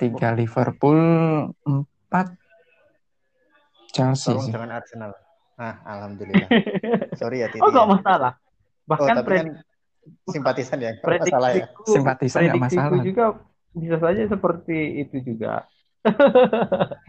Tiga 0.00 0.34
Liverpool, 0.34 0.98
empat 1.62 2.34
Chelsea 3.92 4.34
Tolong 4.34 4.46
sih. 4.48 4.50
jangan 4.50 4.70
Arsenal. 4.74 5.12
Ah, 5.54 5.78
alhamdulillah. 5.86 6.48
Sorry 7.14 7.44
ya 7.44 7.48
Titi. 7.52 7.62
Oh, 7.62 7.70
ya. 7.70 7.86
masalah. 7.86 8.32
Oh, 8.34 8.88
Bahkan 8.90 9.14
tapi 9.14 9.30
kan 9.38 9.48
simpatisan 10.28 10.78
ya, 10.82 10.92
masalah 11.02 11.50
ya. 11.54 11.66
prediksiku, 11.66 11.82
Simpatisan 11.86 12.40
nggak 12.42 12.54
prediksiku 12.58 12.94
masalah. 12.94 13.04
juga 13.06 13.24
bisa 13.72 13.96
saja 13.98 14.22
seperti 14.28 14.78
itu 15.06 15.16
juga. 15.24 15.52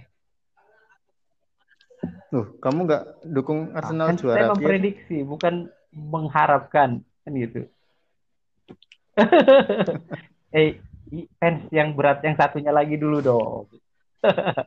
Loh, 2.34 2.46
kamu 2.60 2.80
nggak 2.90 3.04
dukung 3.30 3.60
Arsenal 3.78 4.08
Kan 4.12 4.18
saya 4.18 4.22
juara 4.22 4.38
Piala? 4.38 4.52
memprediksi, 4.58 5.18
bukan 5.24 5.54
mengharapkan 5.94 6.90
kan 7.24 7.32
gitu. 7.38 7.70
eh, 10.58 10.82
fans 11.38 11.70
yang 11.70 11.94
berat 11.94 12.26
yang 12.26 12.34
satunya 12.34 12.74
lagi 12.74 12.98
dulu 12.98 13.22
dong. 13.22 13.70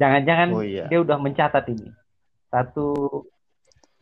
Jangan-jangan 0.00 0.48
Oh 0.56 0.64
iya. 0.64 0.88
dia 0.88 1.04
udah 1.04 1.20
mencatat 1.20 1.68
ini. 1.68 1.92
Satu 2.48 2.88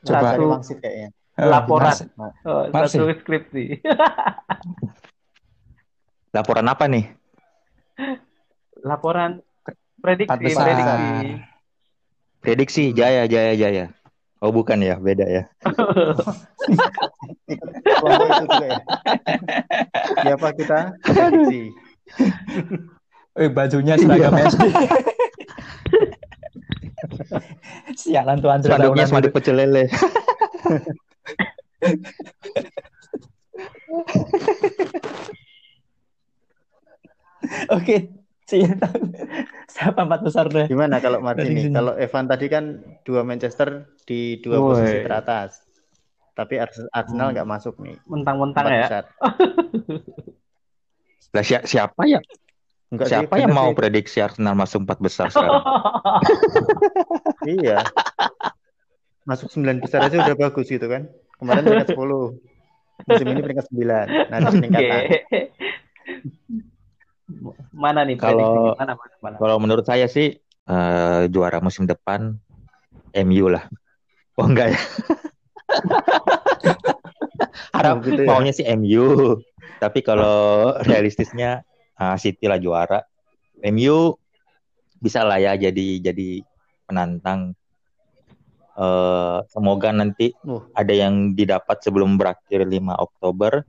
Coba. 0.00 0.32
Satu 0.32 0.48
wangsit 0.48 0.80
kayaknya. 0.80 1.12
Eh, 1.40 1.48
laporan. 1.48 1.88
Mas- 1.88 2.05
oh, 2.44 2.68
satu 2.68 3.09
skripsi. 3.16 3.81
Laporan 6.37 6.68
apa 6.70 6.87
nih? 6.87 7.11
laporan 8.81 9.44
prediksi, 10.00 10.57
prediksi. 10.57 11.37
Prediksi 12.40 12.96
Jaya 12.96 13.29
Jaya 13.29 13.53
Jaya. 13.53 13.92
Oh 14.40 14.48
bukan 14.48 14.81
ya, 14.81 14.96
beda 14.96 15.29
ya. 15.29 15.44
Siapa 20.24 20.48
kita? 20.57 20.96
Prediksi. 21.05 21.68
Eh 23.38 23.46
bajunya 23.46 23.94
seragam 23.94 24.35
SD. 24.35 24.74
Sialan 27.94 28.42
tuh 28.42 28.50
Andre 28.50 28.74
Spanduknya 28.74 29.07
spanduk 29.07 29.31
itu. 29.31 29.38
pecel 29.38 29.55
lele. 29.55 29.87
Oke, 37.72 38.11
sialan. 38.44 39.00
Siapa 39.74 40.02
empat 40.04 40.20
besar 40.26 40.46
deh? 40.50 40.66
Gimana 40.66 40.98
kalau 40.98 41.22
Martini? 41.22 41.66
sini. 41.66 41.72
Kalau 41.72 41.94
Evan 41.96 42.26
tadi 42.28 42.46
kan 42.50 42.64
dua 43.06 43.22
Manchester 43.22 43.87
di 44.04 44.37
dua 44.42 44.59
Woi. 44.61 44.74
posisi 44.74 44.98
teratas. 45.00 45.50
Tapi 46.35 46.59
Ars- 46.59 46.90
Arsenal 46.90 47.33
nggak 47.33 47.48
masuk 47.48 47.78
nih. 47.80 47.96
Mentang-mentang 48.06 48.66
ya. 48.66 48.87
besar. 48.87 49.04
Lah 51.35 51.44
si- 51.46 51.66
siapa 51.66 52.02
ya? 52.06 52.20
Enggak 52.90 53.06
Siapa 53.06 53.38
yang 53.38 53.54
mau 53.54 53.70
sih. 53.70 53.76
prediksi 53.78 54.18
Arsenal 54.18 54.59
masuk 54.59 54.83
empat 54.83 54.98
besar 54.98 55.30
sekarang? 55.30 55.62
Iya. 57.46 57.87
Masuk 59.24 59.48
sembilan 59.48 59.78
besar 59.78 60.00
aja 60.02 60.16
udah 60.18 60.37
bagus 60.38 60.66
gitu 60.66 60.87
kan. 60.87 61.06
Kemarin 61.37 61.62
peringkat 61.62 61.88
10. 61.96 63.09
Musim 63.09 63.26
ini 63.28 63.40
peringkat 63.40 63.66
9. 63.72 63.80
Nah, 63.80 64.37
ada 64.37 64.48
peningkatan. 64.50 65.02
Mana 67.72 68.00
nih 68.04 68.16
Kalau-? 68.18 68.74
Mana, 68.76 68.92
mana, 68.98 69.14
mana? 69.22 69.37
Kalau 69.38 69.56
menurut 69.56 69.87
saya 69.87 70.04
sih 70.04 70.37
eh, 70.66 71.22
juara 71.28 71.61
musim 71.61 71.87
depan 71.87 72.37
MU 73.14 73.46
lah. 73.48 73.64
Oh 74.37 74.46
enggak 74.46 74.72
ya? 74.74 74.80
Harap 77.76 78.00
Oh, 78.00 78.04
gitu 78.04 78.20
ya. 78.24 78.28
maunya 78.28 78.52
sih 78.52 78.66
MU. 78.66 79.38
Tapi 79.80 80.04
kalau 80.04 80.74
realistisnya 80.85 81.64
ah, 81.94 82.16
City 82.16 82.44
lah 82.44 82.61
juara. 82.61 83.00
MU 83.62 84.16
bisa 84.96 85.24
lah 85.24 85.40
ya 85.40 85.56
jadi 85.56 86.00
jadi 86.02 86.44
penantang. 86.85 87.56
Eh, 88.80 89.38
semoga 89.52 89.92
nanti 89.92 90.32
Uh. 90.40 90.64
ada 90.72 90.96
yang 90.96 91.36
didapat 91.36 91.84
sebelum 91.84 92.16
berakhir 92.16 92.64
5 92.64 92.96
Oktober. 92.96 93.60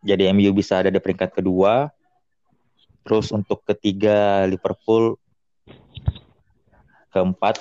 Jadi 0.00 0.32
MU 0.32 0.48
bisa 0.56 0.80
ada 0.80 0.88
di 0.88 0.96
peringkat 0.96 1.36
kedua. 1.36 1.92
Terus 3.04 3.28
untuk 3.36 3.60
ketiga 3.68 4.48
Liverpool 4.48 5.20
keempat. 7.12 7.60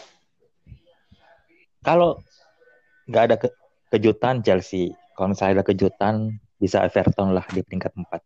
Kalau 1.84 2.24
nggak 3.12 3.24
ada 3.28 3.36
ke- 3.36 3.60
kejutan 3.92 4.40
Chelsea. 4.40 4.96
Kalau 5.20 5.36
misalnya 5.36 5.60
ada 5.60 5.66
kejutan 5.68 6.40
bisa 6.56 6.80
Everton 6.88 7.36
lah 7.36 7.44
di 7.52 7.60
peringkat 7.60 7.92
empat. 7.92 8.24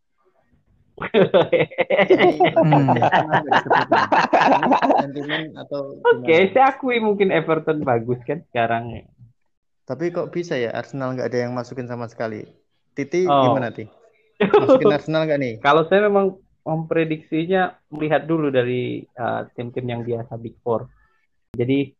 Oke, 6.13 6.37
saya 6.53 6.65
akui 6.69 7.01
mungkin 7.01 7.33
Everton 7.33 7.81
bagus 7.81 8.21
kan 8.25 8.45
sekarang. 8.53 9.01
Tapi 9.83 10.13
kok 10.13 10.31
bisa 10.31 10.55
ya 10.55 10.71
Arsenal 10.71 11.17
nggak 11.17 11.27
ada 11.33 11.39
yang 11.43 11.53
masukin 11.57 11.89
sama 11.89 12.07
sekali? 12.07 12.45
Titi 12.93 13.25
Oh. 13.25 13.51
gimana 13.51 13.73
Ti? 13.73 13.89
Masukin 14.39 14.93
Arsenal 14.97 15.25
nggak 15.25 15.39
nih? 15.41 15.53
Kalau 15.59 15.89
saya 15.89 16.07
memang 16.07 16.37
memprediksinya 16.63 17.75
melihat 17.91 18.23
dulu 18.23 18.47
dari 18.47 19.03
uh, 19.19 19.43
tim-tim 19.57 19.83
yang 19.83 20.01
biasa 20.07 20.39
Big 20.39 20.55
Four. 20.63 20.87
Jadi 21.51 21.91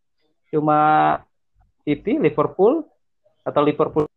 cuma 0.53 1.19
City, 1.83 2.15
Liverpool, 2.15 2.87
atau 3.43 3.61
Liverpool, 3.61 4.07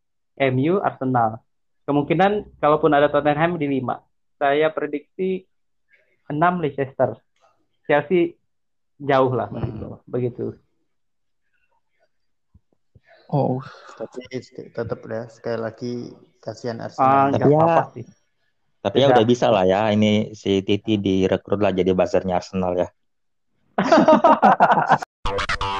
MU, 0.55 0.79
Arsenal. 0.79 1.43
Kemungkinan 1.83 2.63
kalaupun 2.63 2.95
ada 2.95 3.11
Tottenham 3.11 3.59
di 3.59 3.67
lima. 3.67 4.06
Saya 4.37 4.69
prediksi 4.69 5.49
6 6.29 6.61
Leicester. 6.61 7.17
Chelsea 7.87 8.35
jauh 8.99 9.33
lah 9.33 9.49
masih 9.49 9.73
Hmm. 9.73 10.01
begitu. 10.05 10.57
Oh, 13.27 13.59
Tapi 13.97 14.23
tetap 14.71 15.01
ya 15.03 15.27
sekali 15.27 15.59
lagi 15.59 15.93
kasihan 16.39 16.79
Ah, 16.79 16.87
Arsenal. 16.87 17.35
nggak 17.35 17.49
Ya. 17.49 17.59
apa-apa 17.59 17.83
sih. 17.97 18.05
Tapi 18.85 19.03
ya 19.03 19.11
udah 19.11 19.27
bisa 19.27 19.51
lah 19.51 19.67
ya. 19.67 19.91
Ini 19.91 20.31
si 20.31 20.63
Titi 20.63 20.95
direkrut 20.95 21.59
lah 21.59 21.75
jadi 21.75 21.91
buzzernya 21.91 22.39
Arsenal 22.39 22.77
ya. 22.79 22.89